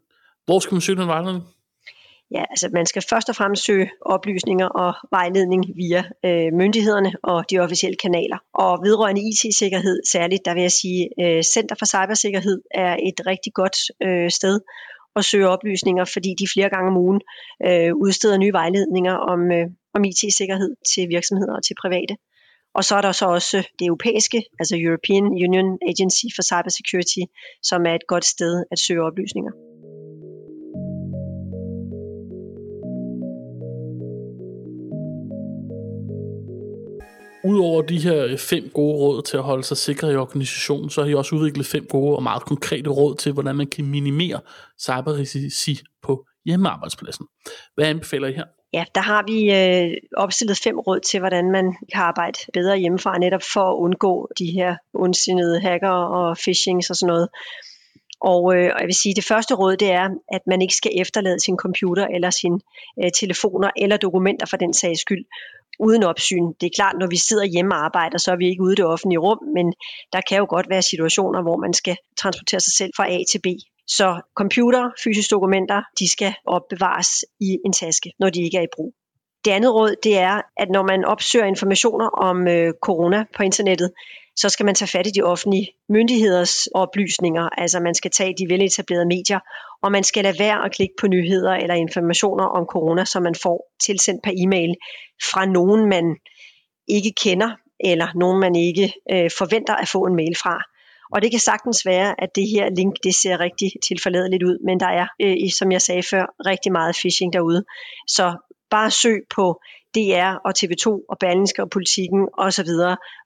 Hvor 0.45 0.59
skal 0.59 0.73
man 0.75 0.81
søge 0.81 0.99
den 0.99 1.07
vejledning? 1.07 1.43
Ja, 2.31 2.43
altså 2.49 2.69
man 2.73 2.85
skal 2.85 3.03
først 3.09 3.29
og 3.29 3.35
fremmest 3.35 3.65
søge 3.65 3.89
oplysninger 4.01 4.67
og 4.67 4.93
vejledning 5.11 5.65
via 5.75 6.03
øh, 6.25 6.53
myndighederne 6.53 7.11
og 7.23 7.49
de 7.49 7.59
officielle 7.59 7.97
kanaler. 7.97 8.37
Og 8.53 8.79
vedrørende 8.83 9.21
IT-sikkerhed 9.29 10.01
særligt, 10.11 10.45
der 10.45 10.53
vil 10.53 10.61
jeg 10.61 10.71
sige, 10.71 11.09
øh, 11.21 11.43
Center 11.43 11.75
for 11.79 11.85
Cybersikkerhed 11.85 12.61
er 12.71 12.97
et 13.09 13.27
rigtig 13.27 13.53
godt 13.53 13.77
øh, 14.03 14.29
sted 14.31 14.59
at 15.15 15.25
søge 15.25 15.47
oplysninger, 15.47 16.05
fordi 16.05 16.35
de 16.39 16.47
flere 16.53 16.69
gange 16.69 16.87
om 16.91 16.97
ugen 16.97 17.21
øh, 17.67 17.95
udsteder 17.95 18.37
nye 18.37 18.53
vejledninger 18.53 19.13
om, 19.13 19.51
øh, 19.51 19.67
om 19.93 20.03
IT-sikkerhed 20.03 20.75
til 20.91 21.09
virksomheder 21.09 21.53
og 21.55 21.63
til 21.63 21.75
private. 21.81 22.15
Og 22.75 22.83
så 22.83 22.95
er 22.95 23.01
der 23.01 23.11
så 23.11 23.25
også 23.25 23.57
det 23.79 23.85
europæiske, 23.85 24.43
altså 24.59 24.75
European 24.79 25.25
Union 25.25 25.77
Agency 25.91 26.25
for 26.35 26.43
Cybersecurity, 26.49 27.23
som 27.63 27.85
er 27.85 27.93
et 27.95 28.07
godt 28.07 28.25
sted 28.25 28.63
at 28.71 28.79
søge 28.79 29.03
oplysninger. 29.03 29.72
Udover 37.43 37.81
de 37.81 37.99
her 37.99 38.25
øh, 38.25 38.37
fem 38.37 38.71
gode 38.73 38.95
råd 38.97 39.21
til 39.21 39.37
at 39.37 39.43
holde 39.43 39.63
sig 39.63 39.77
sikre 39.77 40.13
i 40.13 40.15
organisationen, 40.15 40.89
så 40.89 41.01
har 41.01 41.09
I 41.09 41.13
også 41.13 41.35
udviklet 41.35 41.65
fem 41.65 41.85
gode 41.89 42.15
og 42.15 42.23
meget 42.23 42.43
konkrete 42.43 42.89
råd 42.89 43.15
til, 43.15 43.31
hvordan 43.31 43.55
man 43.55 43.67
kan 43.67 43.85
minimere 43.85 44.39
cyberrisici 44.81 45.79
på 46.01 46.25
hjemmearbejdspladsen. 46.45 47.25
Hvad 47.75 47.85
anbefaler 47.85 48.27
I 48.27 48.33
her? 48.33 48.45
Ja, 48.73 48.85
der 48.95 49.01
har 49.01 49.23
vi 49.27 49.37
øh, 49.59 49.97
opstillet 50.17 50.57
fem 50.63 50.79
råd 50.79 50.99
til, 50.99 51.19
hvordan 51.19 51.51
man 51.51 51.75
kan 51.93 52.01
arbejde 52.01 52.39
bedre 52.53 52.77
hjemmefra, 52.77 53.17
netop 53.17 53.41
for 53.53 53.71
at 53.71 53.77
undgå 53.77 54.29
de 54.39 54.45
her 54.45 54.75
ondsindede 54.93 55.61
hacker 55.61 55.89
og 55.89 56.37
phishing 56.37 56.77
og 56.89 56.95
sådan 56.95 57.07
noget. 57.07 57.29
Og, 58.21 58.55
øh, 58.55 58.71
og 58.73 58.79
jeg 58.79 58.87
vil 58.87 59.01
sige, 59.01 59.13
at 59.13 59.15
det 59.15 59.25
første 59.25 59.55
råd, 59.55 59.77
det 59.77 59.91
er, 59.91 60.09
at 60.31 60.41
man 60.47 60.61
ikke 60.61 60.75
skal 60.75 60.91
efterlade 61.01 61.39
sin 61.39 61.57
computer 61.57 62.07
eller 62.07 62.29
sine 62.29 62.59
øh, 63.03 63.11
telefoner 63.11 63.69
eller 63.77 63.97
dokumenter 63.97 64.45
for 64.45 64.57
den 64.57 64.73
sags 64.73 65.01
skyld 65.01 65.25
uden 65.79 66.03
opsyn. 66.03 66.45
Det 66.61 66.65
er 66.67 66.75
klart, 66.75 66.95
når 66.99 67.07
vi 67.07 67.17
sidder 67.17 67.45
hjemme 67.45 67.75
og 67.75 67.85
arbejder, 67.85 68.17
så 68.17 68.31
er 68.31 68.35
vi 68.35 68.47
ikke 68.49 68.63
ude 68.63 68.73
i 68.73 68.75
det 68.75 68.85
offentlige 68.85 69.19
rum, 69.19 69.39
men 69.55 69.73
der 70.13 70.21
kan 70.29 70.37
jo 70.37 70.45
godt 70.49 70.69
være 70.69 70.81
situationer, 70.81 71.41
hvor 71.41 71.57
man 71.57 71.73
skal 71.73 71.97
transportere 72.21 72.59
sig 72.59 72.73
selv 72.73 72.91
fra 72.97 73.11
A 73.11 73.19
til 73.31 73.39
B. 73.45 73.47
Så 73.87 74.21
computer, 74.35 74.89
fysiske 75.03 75.31
dokumenter, 75.31 75.81
de 75.99 76.11
skal 76.11 76.33
opbevares 76.47 77.25
i 77.39 77.57
en 77.65 77.73
taske, 77.73 78.11
når 78.19 78.29
de 78.29 78.41
ikke 78.43 78.57
er 78.57 78.61
i 78.61 78.75
brug. 78.75 78.93
Det 79.45 79.51
andet 79.51 79.73
råd, 79.73 79.95
det 80.03 80.17
er, 80.17 80.41
at 80.57 80.69
når 80.69 80.83
man 80.83 81.05
opsøger 81.05 81.45
informationer 81.45 82.07
om 82.09 82.47
øh, 82.47 82.73
corona 82.81 83.25
på 83.35 83.43
internettet, 83.43 83.91
så 84.35 84.49
skal 84.49 84.65
man 84.65 84.75
tage 84.75 84.89
fat 84.89 85.07
i 85.07 85.11
de 85.11 85.21
offentlige 85.21 85.67
myndigheders 85.89 86.67
oplysninger, 86.67 87.49
altså 87.57 87.79
man 87.79 87.95
skal 87.95 88.11
tage 88.11 88.33
de 88.37 88.49
veletablerede 88.49 89.05
medier, 89.05 89.39
og 89.83 89.91
man 89.91 90.03
skal 90.03 90.23
lade 90.23 90.39
være 90.39 90.65
at 90.65 90.71
klikke 90.75 90.93
på 90.99 91.07
nyheder 91.07 91.51
eller 91.51 91.75
informationer 91.75 92.43
om 92.43 92.65
corona, 92.65 93.05
som 93.05 93.23
man 93.23 93.35
får 93.43 93.71
tilsendt 93.85 94.23
per 94.23 94.31
e-mail 94.37 94.75
fra 95.31 95.45
nogen, 95.45 95.89
man 95.89 96.17
ikke 96.87 97.13
kender, 97.23 97.51
eller 97.79 98.07
nogen, 98.15 98.39
man 98.39 98.55
ikke 98.55 98.93
øh, 99.11 99.29
forventer 99.37 99.75
at 99.75 99.89
få 99.89 100.05
en 100.05 100.15
mail 100.15 100.35
fra. 100.43 100.63
Og 101.13 101.21
det 101.21 101.31
kan 101.31 101.39
sagtens 101.39 101.85
være, 101.85 102.21
at 102.23 102.29
det 102.35 102.47
her 102.47 102.69
link 102.69 102.95
det 103.03 103.15
ser 103.15 103.39
rigtig 103.39 103.71
tilforladeligt 103.87 104.43
ud, 104.43 104.57
men 104.65 104.79
der 104.79 104.87
er, 104.87 105.07
øh, 105.21 105.51
som 105.59 105.71
jeg 105.71 105.81
sagde 105.81 106.03
før, 106.03 106.25
rigtig 106.45 106.71
meget 106.71 106.95
phishing 106.95 107.33
derude. 107.33 107.63
Så 108.07 108.37
bare 108.69 108.91
søg 108.91 109.21
på 109.35 109.61
DR 109.95 110.31
og 110.45 110.51
TV2 110.59 110.87
og 111.09 111.17
Berlingske 111.19 111.63
og 111.63 111.69
Politikken 111.69 112.27
osv., 112.37 112.71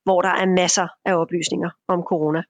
hvor 0.03 0.21
der 0.21 0.33
er 0.41 0.45
masser 0.61 0.87
af 1.05 1.13
oplysninger 1.15 1.69
om 1.87 1.99
corona. 2.09 2.43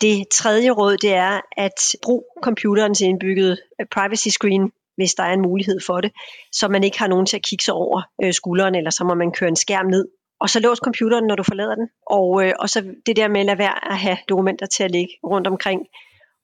Det 0.00 0.28
tredje 0.28 0.70
råd, 0.70 0.96
det 0.96 1.14
er 1.14 1.40
at 1.56 1.78
bruge 2.02 2.22
computerens 2.42 3.00
indbyggede 3.00 3.56
øh, 3.80 3.86
privacy 3.90 4.28
screen, 4.28 4.72
hvis 4.96 5.14
der 5.14 5.22
er 5.22 5.32
en 5.32 5.42
mulighed 5.42 5.80
for 5.86 6.00
det, 6.00 6.12
så 6.52 6.68
man 6.68 6.84
ikke 6.84 6.98
har 6.98 7.06
nogen 7.06 7.26
til 7.26 7.36
at 7.36 7.42
kigge 7.42 7.64
sig 7.64 7.74
over 7.74 8.02
øh, 8.24 8.32
skulderen, 8.32 8.74
eller 8.74 8.90
så 8.90 9.04
må 9.04 9.14
man 9.14 9.32
køre 9.32 9.48
en 9.48 9.56
skærm 9.56 9.86
ned. 9.86 10.08
Og 10.40 10.50
så 10.50 10.60
lås 10.60 10.78
computeren, 10.78 11.26
når 11.26 11.34
du 11.34 11.42
forlader 11.42 11.74
den. 11.74 11.88
Og, 12.06 12.46
øh, 12.46 12.52
og 12.58 12.68
så 12.70 12.94
det 13.06 13.16
der 13.16 13.28
med 13.28 13.40
at 13.40 13.46
lade 13.46 13.58
være 13.58 13.92
at 13.92 13.98
have 13.98 14.18
dokumenter 14.28 14.66
til 14.66 14.84
at 14.84 14.90
ligge 14.90 15.12
rundt 15.24 15.46
omkring. 15.46 15.80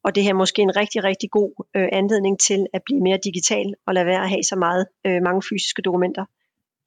Og 0.04 0.14
det 0.14 0.22
her 0.22 0.30
er 0.30 0.34
måske 0.34 0.62
en 0.62 0.76
rigtig, 0.76 1.04
rigtig 1.04 1.30
god 1.30 1.64
øh, 1.76 1.88
anledning 1.92 2.40
til 2.40 2.66
at 2.72 2.82
blive 2.84 3.00
mere 3.00 3.18
digital 3.24 3.74
og 3.86 3.94
lade 3.94 4.06
være 4.06 4.22
at 4.22 4.28
have 4.28 4.42
så 4.42 4.56
meget 4.56 4.86
øh, 5.06 5.22
mange 5.22 5.42
fysiske 5.50 5.82
dokumenter. 5.82 6.24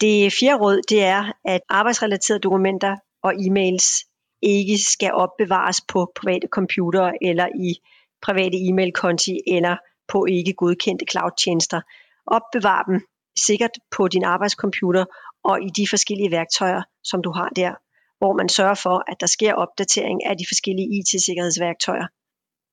Det 0.01 0.34
fjerde 0.39 0.62
råd, 0.63 0.82
det 0.89 1.03
er, 1.03 1.32
at 1.46 1.62
arbejdsrelaterede 1.70 2.39
dokumenter 2.39 2.96
og 3.24 3.34
e-mails 3.34 4.12
ikke 4.43 4.77
skal 4.77 5.12
opbevares 5.13 5.81
på 5.81 6.12
private 6.15 6.47
computere 6.47 7.12
eller 7.21 7.47
i 7.55 7.75
private 8.21 8.57
e-mail-konti 8.67 9.39
eller 9.47 9.77
på 10.07 10.25
ikke 10.25 10.53
godkendte 10.53 11.05
cloud-tjenester. 11.12 11.81
Opbevar 12.27 12.83
dem 12.83 13.01
sikkert 13.47 13.71
på 13.91 14.07
din 14.07 14.23
arbejdscomputer 14.23 15.05
og 15.43 15.62
i 15.62 15.69
de 15.77 15.88
forskellige 15.89 16.31
værktøjer, 16.31 16.81
som 17.03 17.21
du 17.21 17.31
har 17.31 17.50
der, 17.50 17.73
hvor 18.17 18.33
man 18.33 18.50
sørger 18.50 18.73
for, 18.73 19.03
at 19.12 19.17
der 19.19 19.27
sker 19.27 19.53
opdatering 19.53 20.25
af 20.25 20.38
de 20.38 20.45
forskellige 20.50 20.89
IT-sikkerhedsværktøjer. 20.97 22.07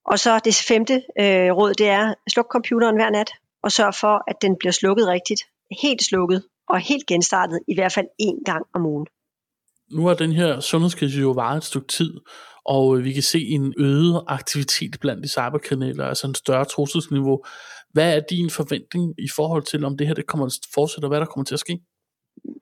Og 0.05 0.19
så 0.19 0.39
det 0.45 0.55
femte 0.67 0.93
øh, 0.93 1.51
råd, 1.57 1.73
det 1.73 1.89
er, 1.89 2.13
sluk 2.29 2.47
computeren 2.51 2.95
hver 2.95 3.09
nat, 3.09 3.31
og 3.63 3.71
sørg 3.71 3.95
for, 3.95 4.23
at 4.27 4.41
den 4.41 4.55
bliver 4.59 4.71
slukket 4.71 5.07
rigtigt, 5.07 5.41
helt 5.81 6.03
slukket 6.03 6.43
og 6.69 6.79
helt 6.79 7.05
genstartet, 7.07 7.59
i 7.67 7.75
hvert 7.75 7.93
fald 7.93 8.07
én 8.21 8.43
gang 8.45 8.65
om 8.73 8.85
ugen. 8.85 9.07
Nu 9.91 10.05
har 10.07 10.13
den 10.13 10.31
her 10.31 10.59
sundhedskrise 10.59 11.19
jo 11.19 11.31
varet 11.31 11.57
et 11.57 11.63
stykke 11.63 11.87
tid, 11.87 12.13
og 12.65 12.97
øh, 12.97 13.03
vi 13.03 13.13
kan 13.13 13.23
se 13.23 13.39
en 13.39 13.73
øget 13.77 14.23
aktivitet 14.27 14.97
blandt 15.01 15.23
de 15.23 15.29
cyberkriminelle, 15.29 16.05
altså 16.05 16.27
en 16.27 16.35
større 16.35 16.65
trusselsniveau. 16.65 17.43
Hvad 17.93 18.15
er 18.15 18.19
din 18.29 18.49
forventning 18.49 19.13
i 19.17 19.29
forhold 19.35 19.63
til, 19.63 19.85
om 19.85 19.97
det 19.97 20.07
her 20.07 20.13
det 20.13 20.25
kommer 20.25 20.45
at 20.45 20.53
fortsætte, 20.73 21.05
og 21.05 21.09
hvad 21.09 21.19
der 21.19 21.25
kommer 21.25 21.45
til 21.45 21.55
at 21.55 21.59
ske? 21.59 21.79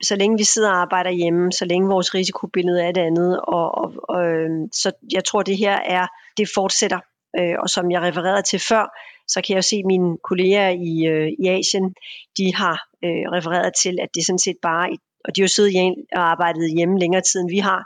Så 0.04 0.16
længe 0.16 0.38
vi 0.38 0.44
sidder 0.44 0.70
og 0.70 0.82
arbejder 0.82 1.12
hjemme, 1.12 1.52
så 1.52 1.66
længe 1.66 1.88
vores 1.88 2.14
risikobillede 2.16 2.84
er 2.84 2.92
det 2.92 3.02
andet, 3.02 3.40
og, 3.40 3.78
og, 3.78 3.94
og 4.10 4.26
øhm, 4.26 4.68
så 4.74 4.92
jeg 5.12 5.26
tror, 5.26 5.42
det 5.42 5.58
her 5.58 5.76
er, 5.76 6.08
det 6.38 6.48
fortsætter. 6.56 7.00
Øh, 7.40 7.56
og 7.60 7.70
som 7.70 7.92
jeg 7.92 8.02
refererede 8.02 8.42
til 8.42 8.60
før, 8.70 8.84
så 9.28 9.42
kan 9.42 9.54
jeg 9.54 9.58
jo 9.58 9.62
se, 9.62 9.76
at 9.76 9.86
mine 9.86 10.18
kolleger 10.30 10.70
i, 10.70 10.94
øh, 11.14 11.30
i 11.44 11.48
Asien, 11.48 11.94
de 12.38 12.56
har 12.56 12.78
øh, 13.06 13.26
refereret 13.36 13.72
til, 13.84 13.98
at 14.02 14.10
det 14.16 14.26
sådan 14.26 14.40
set 14.40 14.60
bare, 14.62 14.86
og 15.26 15.36
de 15.36 15.42
har 15.42 15.44
jo 15.44 15.48
siddet 15.48 15.96
og 16.16 16.32
arbejdet 16.32 16.76
hjemme 16.78 17.00
længere 17.00 17.22
tid, 17.22 17.40
end 17.42 17.50
vi 17.50 17.58
har, 17.58 17.82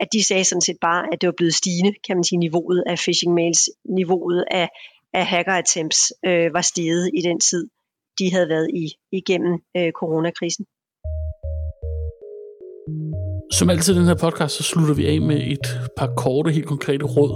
at 0.00 0.08
de 0.12 0.24
sagde 0.24 0.44
sådan 0.44 0.66
set 0.68 0.76
bare, 0.80 1.02
at 1.12 1.20
det 1.20 1.26
var 1.26 1.34
blevet 1.36 1.54
stigende, 1.54 1.92
kan 2.06 2.16
man 2.16 2.24
sige, 2.24 2.38
niveauet 2.38 2.82
af 2.86 2.96
phishing 2.96 3.34
mails, 3.34 3.60
niveauet 3.84 4.44
af, 4.50 4.68
af 5.14 5.26
hacker 5.26 5.52
attempts 5.52 6.12
øh, 6.26 6.54
var 6.54 6.60
steget 6.60 7.10
i 7.14 7.20
den 7.28 7.40
tid, 7.40 7.68
de 8.18 8.32
havde 8.32 8.48
været 8.48 8.68
i 8.74 8.84
igennem 9.12 9.54
øh, 9.76 9.92
coronakrisen. 9.92 10.64
Som 13.52 13.70
altid 13.70 13.94
i 13.94 13.98
den 13.98 14.06
her 14.06 14.14
podcast, 14.14 14.54
så 14.56 14.62
slutter 14.62 14.94
vi 14.94 15.06
af 15.06 15.20
med 15.20 15.36
et 15.36 15.66
par 15.96 16.10
korte, 16.16 16.52
helt 16.52 16.66
konkrete 16.66 17.04
råd. 17.04 17.32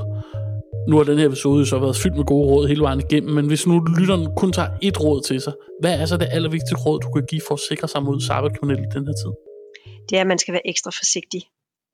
Nu 0.91 0.97
har 0.97 1.05
den 1.05 1.19
her 1.19 1.27
episode 1.27 1.67
så 1.67 1.79
været 1.79 1.97
fyldt 1.97 2.17
med 2.17 2.25
gode 2.25 2.47
råd 2.51 2.69
hele 2.69 2.83
vejen 2.83 3.01
igennem, 3.01 3.35
men 3.35 3.47
hvis 3.47 3.67
nu 3.67 3.75
lytteren 3.99 4.37
kun 4.37 4.53
tager 4.53 4.69
et 4.83 5.01
råd 5.05 5.23
til 5.23 5.41
sig, 5.41 5.53
hvad 5.81 6.01
er 6.01 6.07
så 6.07 6.17
det 6.17 6.29
allervigtigste 6.31 6.77
råd, 6.87 7.01
du 7.01 7.11
kan 7.11 7.27
give 7.31 7.41
for 7.49 7.55
at 7.55 7.61
sikre 7.69 7.89
sig 7.89 8.03
mod 8.03 8.21
cyberkriminelle 8.21 8.85
i 8.87 8.91
den 8.95 9.07
her 9.07 9.15
tid? 9.23 9.33
Det 10.09 10.17
er, 10.17 10.21
at 10.21 10.27
man 10.27 10.39
skal 10.39 10.53
være 10.53 10.69
ekstra 10.69 10.91
forsigtig 10.91 11.43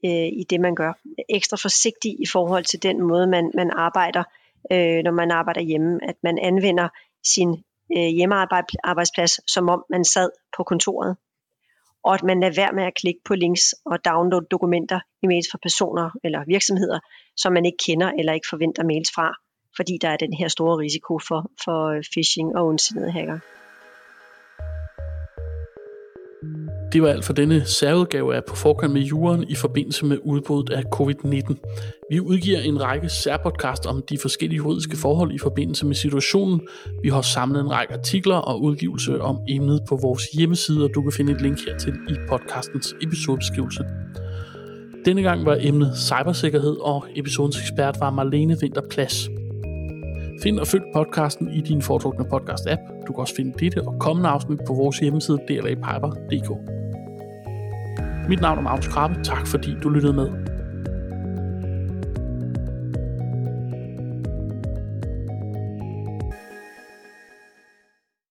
øh, 0.05 0.29
i 0.41 0.45
det, 0.51 0.61
man 0.61 0.75
gør. 0.75 0.93
Ekstra 1.29 1.57
forsigtig 1.57 2.13
i 2.25 2.27
forhold 2.33 2.65
til 2.65 2.83
den 2.83 3.03
måde, 3.11 3.27
man, 3.27 3.51
man 3.55 3.71
arbejder, 3.87 4.25
øh, 4.73 4.99
når 5.05 5.11
man 5.11 5.31
arbejder 5.31 5.61
hjemme. 5.61 5.99
At 6.09 6.17
man 6.23 6.39
anvender 6.39 6.89
sin 7.35 7.51
øh, 7.97 8.11
hjemmearbejdsplads, 8.19 9.53
som 9.53 9.69
om 9.69 9.85
man 9.91 10.05
sad 10.05 10.31
på 10.57 10.63
kontoret. 10.63 11.17
Og 12.07 12.15
at 12.15 12.23
man 12.23 12.41
lader 12.41 12.61
være 12.63 12.73
med 12.73 12.85
at 12.85 12.95
klikke 12.95 13.21
på 13.25 13.35
links 13.35 13.75
og 13.91 14.05
downloade 14.05 14.47
dokumenter, 14.51 15.01
i 15.23 15.27
mails 15.27 15.49
fra 15.51 15.59
personer 15.63 16.11
eller 16.25 16.45
virksomheder, 16.47 16.99
som 17.37 17.53
man 17.53 17.67
ikke 17.67 17.83
kender 17.87 18.11
eller 18.19 18.33
ikke 18.33 18.47
forventer 18.51 18.85
mails 18.85 19.11
fra, 19.15 19.33
fordi 19.77 19.99
der 20.03 20.09
er 20.09 20.17
den 20.17 20.33
her 20.41 20.49
store 20.49 20.79
risiko 20.79 21.19
for, 21.29 21.51
for 21.65 22.01
phishing 22.13 22.57
og 22.57 22.67
ondsindede 22.67 23.11
hacker. 23.11 23.39
Det 26.97 27.03
var 27.03 27.09
alt 27.09 27.25
for 27.25 27.33
denne 27.33 27.65
særudgave 27.65 28.37
af 28.37 28.45
På 28.45 28.57
forkant 28.57 28.93
med 28.93 29.01
juren 29.01 29.45
i 29.49 29.55
forbindelse 29.55 30.07
med 30.07 30.19
udbruddet 30.25 30.75
af 30.75 30.83
covid-19. 30.95 31.55
Vi 32.11 32.21
udgiver 32.21 32.61
en 32.61 32.83
række 32.83 33.09
særpodcast 33.09 33.87
om 33.87 34.03
de 34.11 34.19
forskellige 34.19 34.57
juridiske 34.57 34.97
forhold 34.97 35.33
i 35.33 35.39
forbindelse 35.39 35.87
med 35.87 35.95
situationen. 35.95 36.61
Vi 37.03 37.09
har 37.09 37.23
samlet 37.23 37.61
en 37.61 37.71
række 37.71 37.95
artikler 37.95 38.37
og 38.37 38.63
udgivelse 38.63 39.21
om 39.21 39.39
emnet 39.49 39.81
på 39.89 39.97
vores 40.03 40.25
hjemmeside, 40.25 40.85
og 40.85 40.91
du 40.95 41.03
kan 41.03 41.13
finde 41.13 41.33
et 41.33 41.41
link 41.41 41.59
hertil 41.67 41.95
i 42.09 42.15
podcastens 42.29 42.95
episodebeskrivelse. 43.03 43.85
Denne 45.05 45.23
gang 45.23 45.47
var 45.47 45.59
emnet 45.61 45.93
cybersikkerhed, 45.97 46.77
og 46.81 47.05
episodens 47.17 47.61
ekspert 47.61 47.97
var 48.01 48.11
Marlene 48.11 48.57
Vinterplads. 48.61 49.29
Find 50.43 50.59
og 50.59 50.67
følg 50.67 50.85
podcasten 50.95 51.51
i 51.53 51.61
din 51.61 51.83
foretrukne 51.83 52.25
podcast-app. 52.25 53.07
Du 53.07 53.13
kan 53.13 53.21
også 53.21 53.35
finde 53.37 53.55
dette 53.59 53.83
og 53.83 53.95
kommende 54.01 54.29
afsnit 54.29 54.59
på 54.67 54.75
vores 54.75 54.99
hjemmeside 54.99 55.39
dlapiper.dk. 55.49 56.77
Mit 58.29 58.41
navn 58.41 58.59
er 58.59 58.63
Magnus 58.63 58.89
Krabbe. 58.89 59.23
Tak 59.23 59.47
fordi 59.47 59.77
du 59.83 59.89
lyttede 59.89 60.13
med. 60.13 60.46